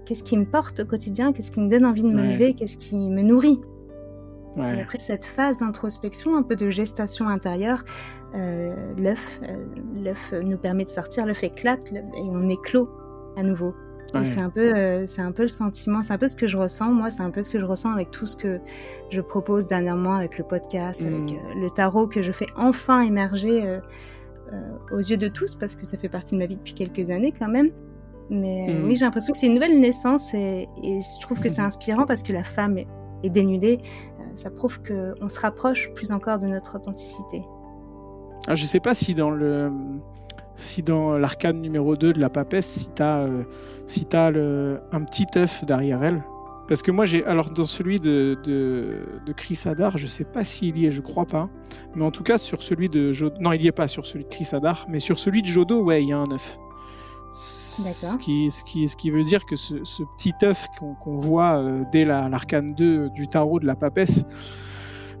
[0.05, 2.77] qu'est-ce qui me porte au quotidien, qu'est-ce qui me donne envie de me lever, qu'est-ce
[2.77, 3.59] qui me nourrit?
[4.55, 7.83] Et après cette phase d'introspection, un peu de gestation intérieure,
[8.35, 9.65] euh, l'œuf, euh,
[9.95, 12.87] l'œuf nous permet de sortir, l'œuf éclate et on éclot
[13.35, 13.73] à nouveau.
[14.23, 16.57] C'est un peu, euh, c'est un peu le sentiment, c'est un peu ce que je
[16.57, 16.89] ressens.
[16.91, 18.59] Moi, c'est un peu ce que je ressens avec tout ce que
[19.09, 21.29] je propose dernièrement avec le podcast, avec mm.
[21.29, 23.79] euh, le tarot que je fais enfin émerger
[24.91, 27.31] aux yeux de tous parce que ça fait partie de ma vie depuis quelques années
[27.37, 27.71] quand même.
[28.29, 28.85] Mais mm.
[28.85, 32.23] oui, j'ai l'impression que c'est une nouvelle naissance et, je trouve que c'est inspirant parce
[32.23, 32.87] que la femme est,
[33.23, 33.79] est dénudée.
[34.35, 37.43] ça prouve qu'on se rapproche plus encore de notre authenticité.
[38.47, 39.71] Ah, je sais pas si dans le
[40.55, 43.43] si dans l'arcane numéro 2 de la papesse, si tu as, euh,
[43.87, 46.23] si as le, un petit œuf derrière elle.
[46.67, 47.23] Parce que moi, j'ai.
[47.25, 51.01] Alors, dans celui de, de, de Chris Adar, je sais pas s'il y est, je
[51.01, 51.49] crois pas.
[51.95, 53.35] Mais en tout cas, sur celui de Jodo.
[53.39, 54.49] Non, il y est pas sur celui de Chris.
[54.87, 56.57] Mais sur celui de Jodo, ouais, il y a un œuf.
[57.33, 61.57] Ce qui, ce, qui, ce qui veut dire que ce, ce petit œuf qu'on voit
[61.57, 64.23] euh, dès l'arcane 2 du tarot de la papesse,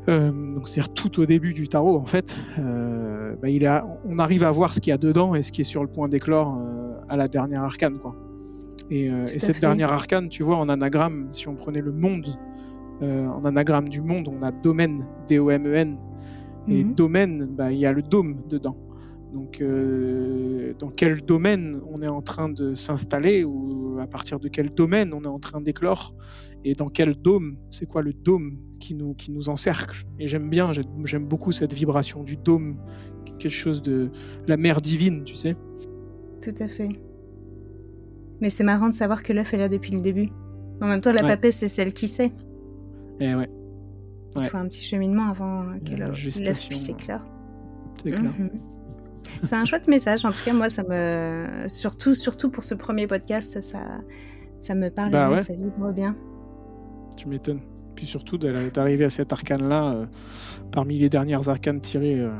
[0.07, 4.19] euh, donc c'est-à-dire tout au début du tarot en fait, euh, bah, il a, on
[4.19, 6.07] arrive à voir ce qu'il y a dedans et ce qui est sur le point
[6.07, 6.61] d'éclore
[7.09, 8.15] à la dernière arcane quoi.
[8.89, 12.37] Et, et cette dernière arcane, tu vois, en anagramme, si on prenait le monde,
[13.01, 15.97] en anagramme du monde, on a domaine, D-O-M-E-N,
[16.67, 16.93] et mhm.
[16.93, 18.77] domaine, bah, il y a le dôme dedans.
[19.33, 24.47] Donc, euh, dans quel domaine on est en train de s'installer ou à partir de
[24.47, 26.13] quel domaine on est en train d'éclore
[26.63, 30.05] et dans quel dôme, c'est quoi le dôme qui nous, qui nous encercle.
[30.19, 30.71] Et j'aime bien,
[31.03, 32.77] j'aime beaucoup cette vibration du dôme,
[33.25, 34.11] quelque chose de
[34.47, 35.55] la mer divine, tu sais.
[36.41, 36.89] Tout à fait.
[38.41, 40.29] Mais c'est marrant de savoir que l'œuf est là depuis le début.
[40.81, 42.31] En même temps, la papesse, c'est celle qui sait.
[43.19, 43.49] Et eh ouais.
[44.39, 47.25] Il faut un petit cheminement avant que l'œuf puisse éclore.
[48.03, 48.23] C'est clair.
[48.23, 48.49] Mhm.
[49.43, 50.25] C'est un chouette message.
[50.25, 51.67] En tout cas, moi, ça me.
[51.67, 54.01] Surtout, surtout pour ce premier podcast, ça,
[54.59, 56.15] ça me parle bah bien, ça vibre bien.
[57.15, 57.61] Tu m'étonnes.
[57.95, 60.05] Puis surtout d'arriver à cet arcane-là, euh,
[60.71, 62.31] parmi les dernières arcanes tirées euh,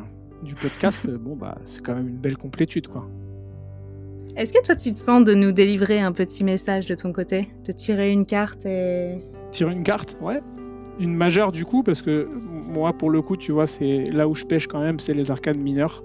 [0.41, 3.08] du podcast, bon, bah, c'est quand même une belle complétude, quoi.
[4.36, 7.48] Est-ce que toi, tu te sens de nous délivrer un petit message de ton côté
[7.66, 9.20] De tirer une carte et.
[9.52, 10.42] Tirer une carte, ouais.
[11.00, 14.34] Une majeure, du coup, parce que moi, pour le coup, tu vois, c'est là où
[14.34, 16.04] je pêche quand même, c'est les arcanes mineures.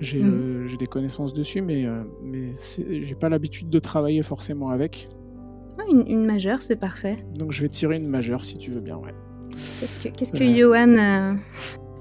[0.00, 0.66] Mm.
[0.66, 5.08] J'ai des connaissances dessus, mais, euh, mais j'ai pas l'habitude de travailler forcément avec.
[5.78, 7.18] Ah, une, majeure, c'est parfait.
[7.36, 9.14] Donc je vais tirer une majeure si tu veux bien, ouais.
[9.80, 11.34] Qu'est-ce que, Johan a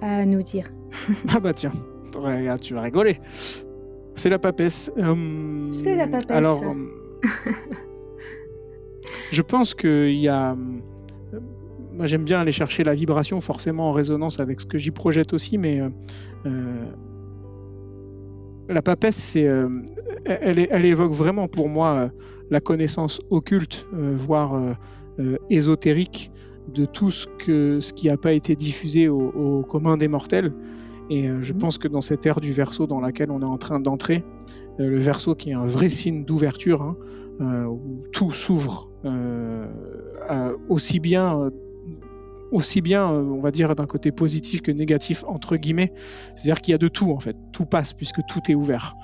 [0.02, 0.70] à nous dire?
[1.30, 1.72] Ah bah tiens,
[2.62, 3.20] tu vas rigoler.
[4.20, 4.91] C'est la papesse.
[4.97, 6.30] Euh, c'est la papesse.
[6.30, 6.74] Alors, euh,
[9.32, 10.57] je pense qu'il y a.
[11.93, 15.32] Moi, j'aime bien aller chercher la vibration, forcément en résonance avec ce que j'y projette
[15.32, 15.82] aussi, mais
[16.45, 16.86] euh,
[18.67, 19.47] la papesse, c'est,
[20.26, 22.11] elle, elle, évoque vraiment pour moi
[22.49, 24.76] la connaissance occulte, voire
[25.49, 26.32] ésotérique
[26.74, 30.51] de tout ce, que, ce qui n'a pas été diffusé au, commun des mortels.
[31.10, 31.60] Et euh, je mhm.
[31.60, 34.24] pense que dans cette ère du verso dans laquelle on est en train d'entrer,
[34.80, 36.97] euh, le verso qui est un vrai signe d'ouverture, hein,
[37.41, 38.89] euh, où tout s'ouvre
[40.68, 41.51] aussi bien
[42.51, 45.93] aussi bien, on va dire, d'un côté positif que négatif, entre guillemets.
[46.36, 47.36] C'est-à-dire qu'il y a de tout, en fait.
[47.53, 48.95] Tout passe puisque tout est ouvert.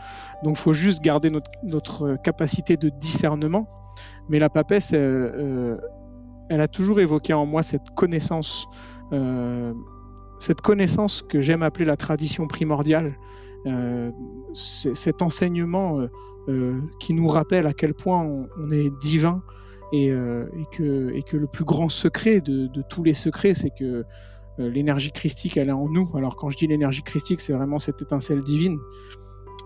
[0.44, 3.68] Donc, il faut juste garder notre, notre, capacité de discernement.
[4.30, 4.94] Mais la papesse,
[6.50, 8.68] elle a toujours évoqué en moi cette connaissance,
[9.12, 9.74] euh,
[10.38, 13.18] cette connaissance que j'aime appeler la tradition primordiale,
[13.66, 14.12] euh,
[14.54, 16.08] cet enseignement
[16.48, 19.42] euh, qui nous rappelle à quel point on, est divin
[19.92, 20.10] et,
[20.72, 24.04] que, le plus grand secret de, tous les secrets, c'est que
[24.58, 26.10] l'énergie christique, elle est en nous.
[26.16, 28.78] Alors quand je dis l'énergie christique, c'est vraiment cette étincelle divine.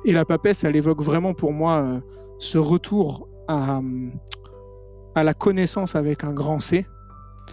[0.06, 2.02] Et la papesse, elle évoque vraiment pour moi
[2.38, 3.82] ce retour à
[5.16, 6.86] la connaissance avec un grand C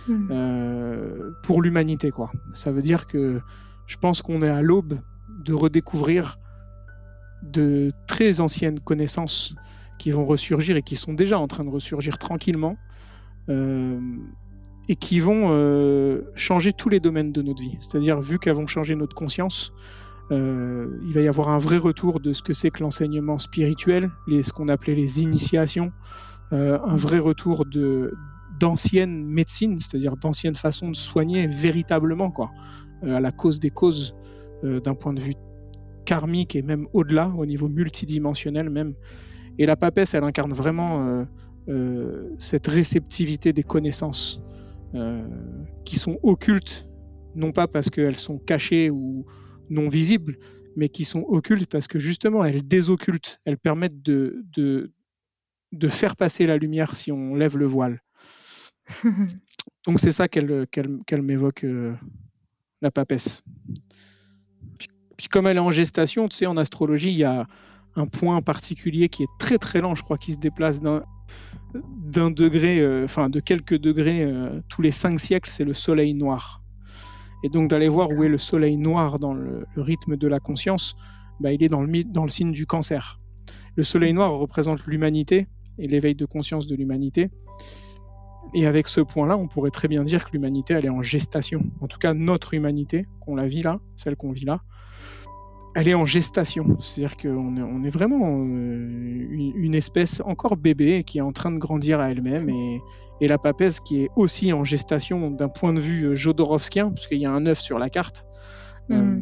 [0.08, 0.28] hmm.
[0.30, 2.10] euh, pour l'humanité.
[2.10, 2.30] quoi.
[2.52, 3.40] Ça veut dire que
[3.86, 4.98] je pense qu'on est à l'aube
[5.44, 6.36] de redécouvrir
[7.42, 9.54] de très anciennes connaissances
[9.98, 12.74] qui vont ressurgir et qui sont déjà en train de ressurgir tranquillement
[13.48, 14.00] euh,
[14.88, 17.76] et qui vont euh, changer tous les domaines de notre vie.
[17.78, 19.72] C'est-à-dire, vu qu'elles vont changer notre conscience,
[20.30, 24.42] il va y avoir un vrai retour de ce que c'est que l'enseignement spirituel, les,
[24.42, 25.92] ce qu'on appelait les initiations,
[26.50, 28.12] un vrai retour de
[28.58, 32.50] d'anciennes médecines, c'est-à-dire d'anciennes façons de soigner véritablement quoi,
[33.02, 34.14] euh, à la cause des causes
[34.64, 35.34] euh, d'un point de vue
[36.04, 38.94] karmique et même au-delà, au niveau multidimensionnel même.
[39.58, 41.26] Et la papesse, elle incarne vraiment
[42.38, 44.42] cette réceptivité des connaissances
[45.84, 46.86] qui sont occultes,
[47.34, 49.24] non pas parce qu'elles sont cachées ou
[49.70, 50.38] non visibles,
[50.76, 54.92] mais qui sont occultes parce que justement elles désoccultent, elles permettent de, de,
[55.72, 58.02] de faire passer la lumière si on lève le voile.
[59.86, 61.94] Donc c'est ça qu'elle m'évoque, euh,
[62.82, 63.42] la papesse.
[65.16, 67.46] Puis, comme elle est en gestation, tu sais, en astrologie, il y a
[67.94, 72.80] un point particulier qui est très très lent, je crois, qui se déplace d'un degré,
[72.80, 76.62] euh, enfin de quelques degrés euh, tous les cinq siècles, c'est le soleil noir.
[77.42, 80.96] Et donc d'aller voir où est le soleil noir dans le, rythme de la conscience,
[81.40, 83.18] bah, il est dans le signe du cancer.
[83.76, 87.30] Le soleil noir représente l'humanité, et l'éveil de conscience de l'humanité.
[88.56, 91.60] Et avec ce point-là, on pourrait très bien dire que l'humanité, elle est en gestation.
[91.82, 94.62] En tout cas, notre humanité, qu'on la vit là, celle qu'on vit là,
[95.74, 96.78] elle est en gestation.
[96.80, 101.52] C'est-à-dire qu'on est, on est vraiment euh, une, espèce encore bébé qui est en train
[101.52, 102.48] de grandir à elle-même.
[102.48, 102.80] Et,
[103.20, 107.26] la papesse qui est aussi en gestation d'un point de vue euh, jodorowskien, puisqu'il y
[107.26, 108.24] a un œuf sur la carte.
[108.88, 108.94] Mm.
[108.94, 109.16] Euh,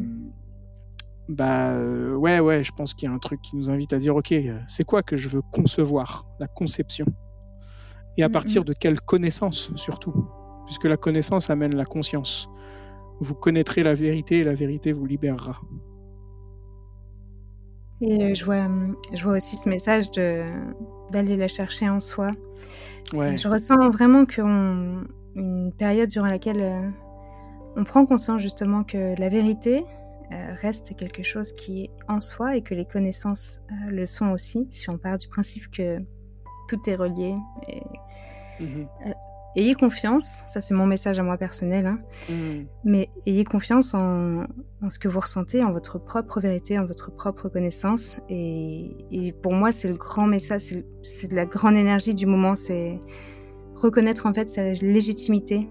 [1.27, 1.77] bah
[2.17, 4.33] ouais, ouais, je pense qu'il y a un truc qui nous invite à dire, ok,
[4.67, 7.07] c'est quoi que je veux concevoir, la conception?
[8.17, 8.65] Et à mm, partir mm.
[8.65, 10.27] de quelle connaissance surtout?
[10.65, 12.49] Puisque la connaissance amène la conscience.
[13.19, 15.61] Vous connaîtrez la vérité et la vérité vous libérera.
[18.01, 18.67] Et euh, je vois,
[19.13, 22.27] je vois aussi ce message d'aller la chercher en soi.
[23.13, 23.37] Ouais.
[23.37, 26.93] Je ressens vraiment qu'une période durant laquelle
[27.77, 29.83] on prend conscience justement que la vérité,
[30.31, 34.29] euh, reste quelque chose qui est en soi et que les connaissances euh, le sont
[34.29, 35.99] aussi, si on part du principe que
[36.67, 37.35] tout est relié.
[38.59, 38.87] Mhm.
[39.05, 39.11] Euh,
[39.55, 41.99] ayez confiance, ça c'est mon message à moi personnel, hein.
[42.29, 42.65] mhm.
[42.83, 44.43] mais ayez confiance en,
[44.89, 48.19] ce que vous ressentez, en votre propre vérité, en votre propre connaissance.
[48.29, 50.61] Et, et pour moi, c'est le grand message,
[51.03, 52.99] c'est la grande énergie du moment, c'est
[53.75, 55.67] reconnaître en fait sa légitimité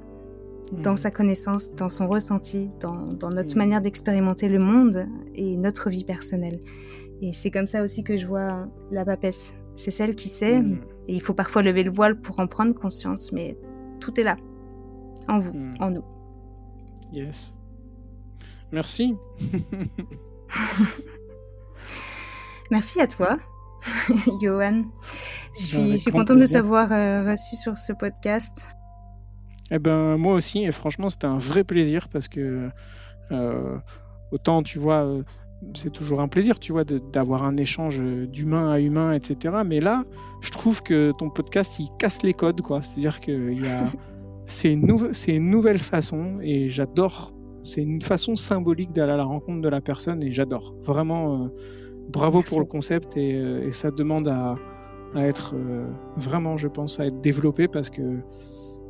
[0.73, 0.97] dans mm.
[0.97, 3.59] sa connaissance, dans son ressenti, dans, notre mm.
[3.59, 6.61] manière d'expérimenter le monde et notre vie personnelle.
[7.21, 9.55] Et c'est comme ça aussi que je vois la papesse.
[9.75, 10.81] C'est celle qui sait, mm.
[11.09, 13.57] et il faut parfois lever le voile pour en prendre conscience, mais
[14.01, 14.37] tout est là,
[15.29, 16.05] en vous, en nous.
[17.13, 17.55] Yes.
[18.73, 19.15] Merci.
[22.71, 23.37] Merci à toi,
[24.43, 24.85] Johan.
[25.57, 28.75] Je suis, je suis contente de t'avoir euh, reçu sur ce podcast.
[29.71, 32.71] Eh ben moi aussi, et franchement c'était un vrai plaisir parce que
[33.33, 33.79] euh,
[34.33, 35.23] autant tu vois, euh,
[35.75, 39.57] c'est toujours un plaisir, tu vois, d'avoir un échange d'humain à humain, etc.
[39.65, 40.05] Mais là,
[40.41, 42.83] je trouve que ton podcast, il casse les codes, quoi.
[42.83, 43.55] C'est-à-dire que
[44.47, 44.87] c'est une,
[45.29, 47.35] une nouvelle façon et j'adore.
[47.63, 50.75] C'est une façon symbolique d'aller à la rencontre de la personne et j'adore.
[50.83, 51.49] Vraiment, euh,
[52.11, 54.57] bravo pour le concept et, euh, ça demande à,
[55.17, 55.87] être euh,
[56.17, 58.21] vraiment, je pense, à être développé parce que,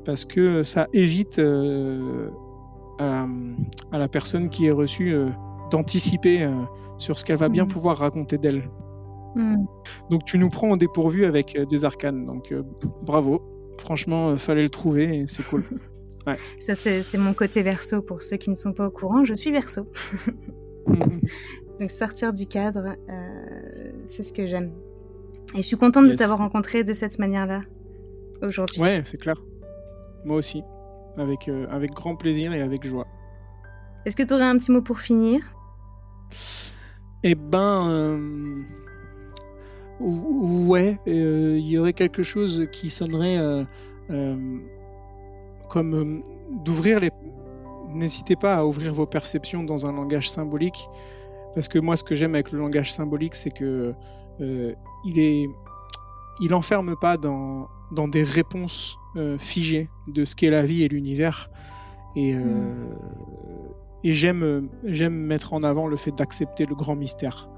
[0.04, 1.38] parce que ça évite
[2.98, 3.26] à,
[3.92, 5.14] la personne qui est reçue
[5.74, 6.52] d'anticiper euh,
[6.98, 7.68] sur ce qu'elle va bien mm.
[7.68, 8.70] pouvoir raconter d'elle.
[9.34, 9.64] Mm.
[10.08, 12.24] Donc tu nous prends en dépourvu avec euh, des arcanes.
[12.26, 12.62] Donc euh,
[13.02, 13.42] bravo.
[13.78, 15.64] Franchement, fallait le trouver et c'est cool.
[16.58, 19.24] Ça, c'est mon côté verso pour ceux qui ne sont pas au courant.
[19.24, 19.90] Je suis verso.
[21.80, 22.96] Donc sortir du cadre,
[24.06, 24.72] c'est ce que j'aime.
[25.54, 27.60] Et je suis contente de t'avoir rencontré de cette manière-là
[28.40, 28.80] aujourd'hui.
[28.80, 29.34] Ouais, c'est clair.
[30.24, 30.62] Moi aussi.
[31.18, 33.06] Avec, avec grand plaisir et avec joie.
[34.06, 35.42] Est-ce que tu aurais un petit mot pour finir?
[37.26, 38.62] Eh ben, euh,
[39.98, 44.58] ouais, euh, il y aurait quelque chose qui sonnerait euh,
[45.70, 47.10] comme d'ouvrir les.
[47.94, 50.90] N'hésitez pas à ouvrir vos perceptions dans un langage symbolique,
[51.54, 53.94] parce que moi, ce que j'aime avec le langage symbolique, c'est que
[54.40, 55.48] il est,
[56.42, 57.68] il enferme pas dans,
[58.08, 58.98] des réponses
[59.38, 61.48] figées de ce qu'est la vie et l'univers.
[62.16, 62.94] Hmm.
[64.05, 67.48] Et j'aime, euh, j'aime mettre en avant le fait d'accepter le grand mystère.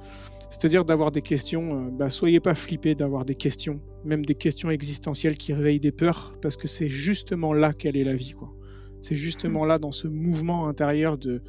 [0.49, 4.71] C'est-à-dire d'avoir des questions, euh, bah, soyez pas flippés d'avoir des questions, même des questions
[4.71, 8.35] existentielles qui réveillent des peurs, parce que c'est justement là qu'elle est la vie.
[9.03, 11.43] C'est justement là, dans ce mouvement intérieur de,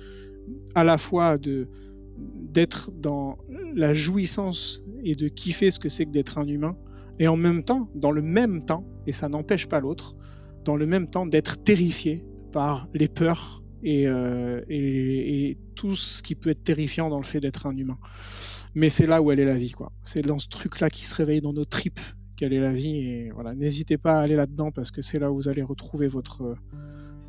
[0.74, 3.38] à la fois d'être dans
[3.76, 6.76] la jouissance et de kiffer ce que c'est que d'être un humain,
[7.20, 10.16] et en même temps, dans le même temps, et ça n'empêche pas l'autre,
[10.66, 16.50] dans le même temps d'être terrifié par les peurs euh, et, tout ce qui peut
[16.50, 17.98] être terrifiant dans le fait d'être un humain.
[18.74, 19.92] Mais c'est là où elle est la vie, quoi.
[20.04, 22.00] C'est dans ce truc-là qui se réveille dans nos tripes
[22.36, 22.96] qu'elle est la vie.
[22.98, 26.08] Et voilà, n'hésitez pas à aller là-dedans parce que c'est là où vous allez retrouver
[26.08, 26.56] votre euh,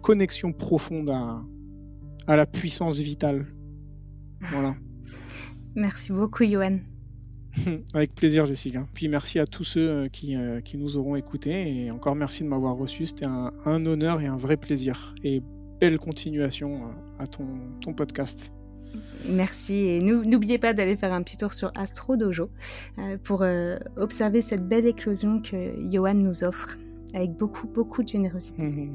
[0.02, 1.42] connexion profonde à,
[2.26, 3.46] à la puissance vitale.
[4.40, 4.76] Voilà.
[5.74, 6.80] Merci beaucoup, Yoann.
[7.94, 8.86] Avec plaisir, Jessica.
[8.94, 11.84] Puis merci à tous ceux euh, qui, qui nous auront écoutés.
[11.84, 13.06] Et encore merci de m'avoir reçu.
[13.06, 15.14] C'était un, un, honneur et un vrai plaisir.
[15.22, 15.42] Et
[15.78, 17.46] belle continuation euh, à ton,
[17.80, 18.52] ton podcast.
[19.28, 22.50] Merci et n'oubliez pas d'aller faire un petit tour sur Astro Dojo
[22.98, 26.78] euh, pour euh, observer cette belle éclosion que Johan nous offre
[27.14, 28.88] avec beaucoup beaucoup de générosité.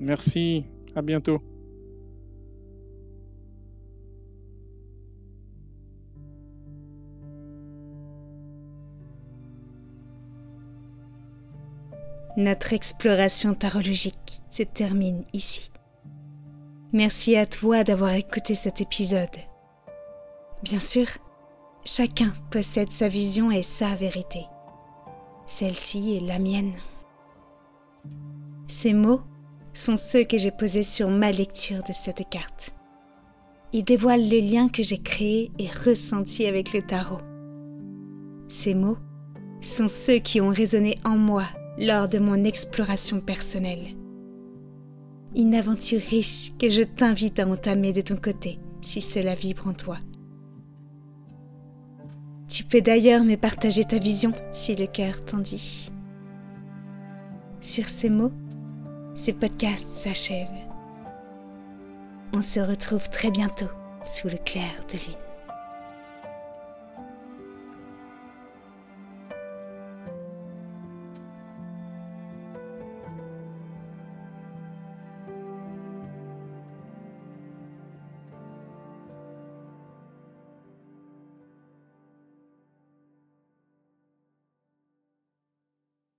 [0.00, 1.40] Merci, à bientôt.
[12.36, 15.70] Notre exploration tarologique se termine ici.
[16.94, 19.36] Merci à toi d'avoir écouté cet épisode.
[20.62, 21.06] Bien sûr,
[21.84, 24.46] chacun possède sa vision et sa vérité.
[25.44, 26.74] Celle-ci est la mienne.
[28.68, 29.22] Ces mots
[29.72, 32.72] sont ceux que j'ai posés sur ma lecture de cette carte.
[33.72, 37.22] Ils dévoilent le lien que j'ai créé et ressenti avec le tarot.
[38.48, 38.98] Ces mots
[39.60, 43.96] sont ceux qui ont résonné en moi lors de mon exploration personnelle
[45.34, 49.72] une aventure riche que je t'invite à entamer de ton côté si cela vibre en
[49.72, 49.98] toi.
[52.48, 55.90] Tu peux d'ailleurs me partager ta vision si le cœur t'en dit.
[57.60, 58.32] Sur ces mots,
[59.16, 60.48] ce podcast s'achève.
[62.32, 63.70] On se retrouve très bientôt
[64.06, 65.23] sous le clair de lune.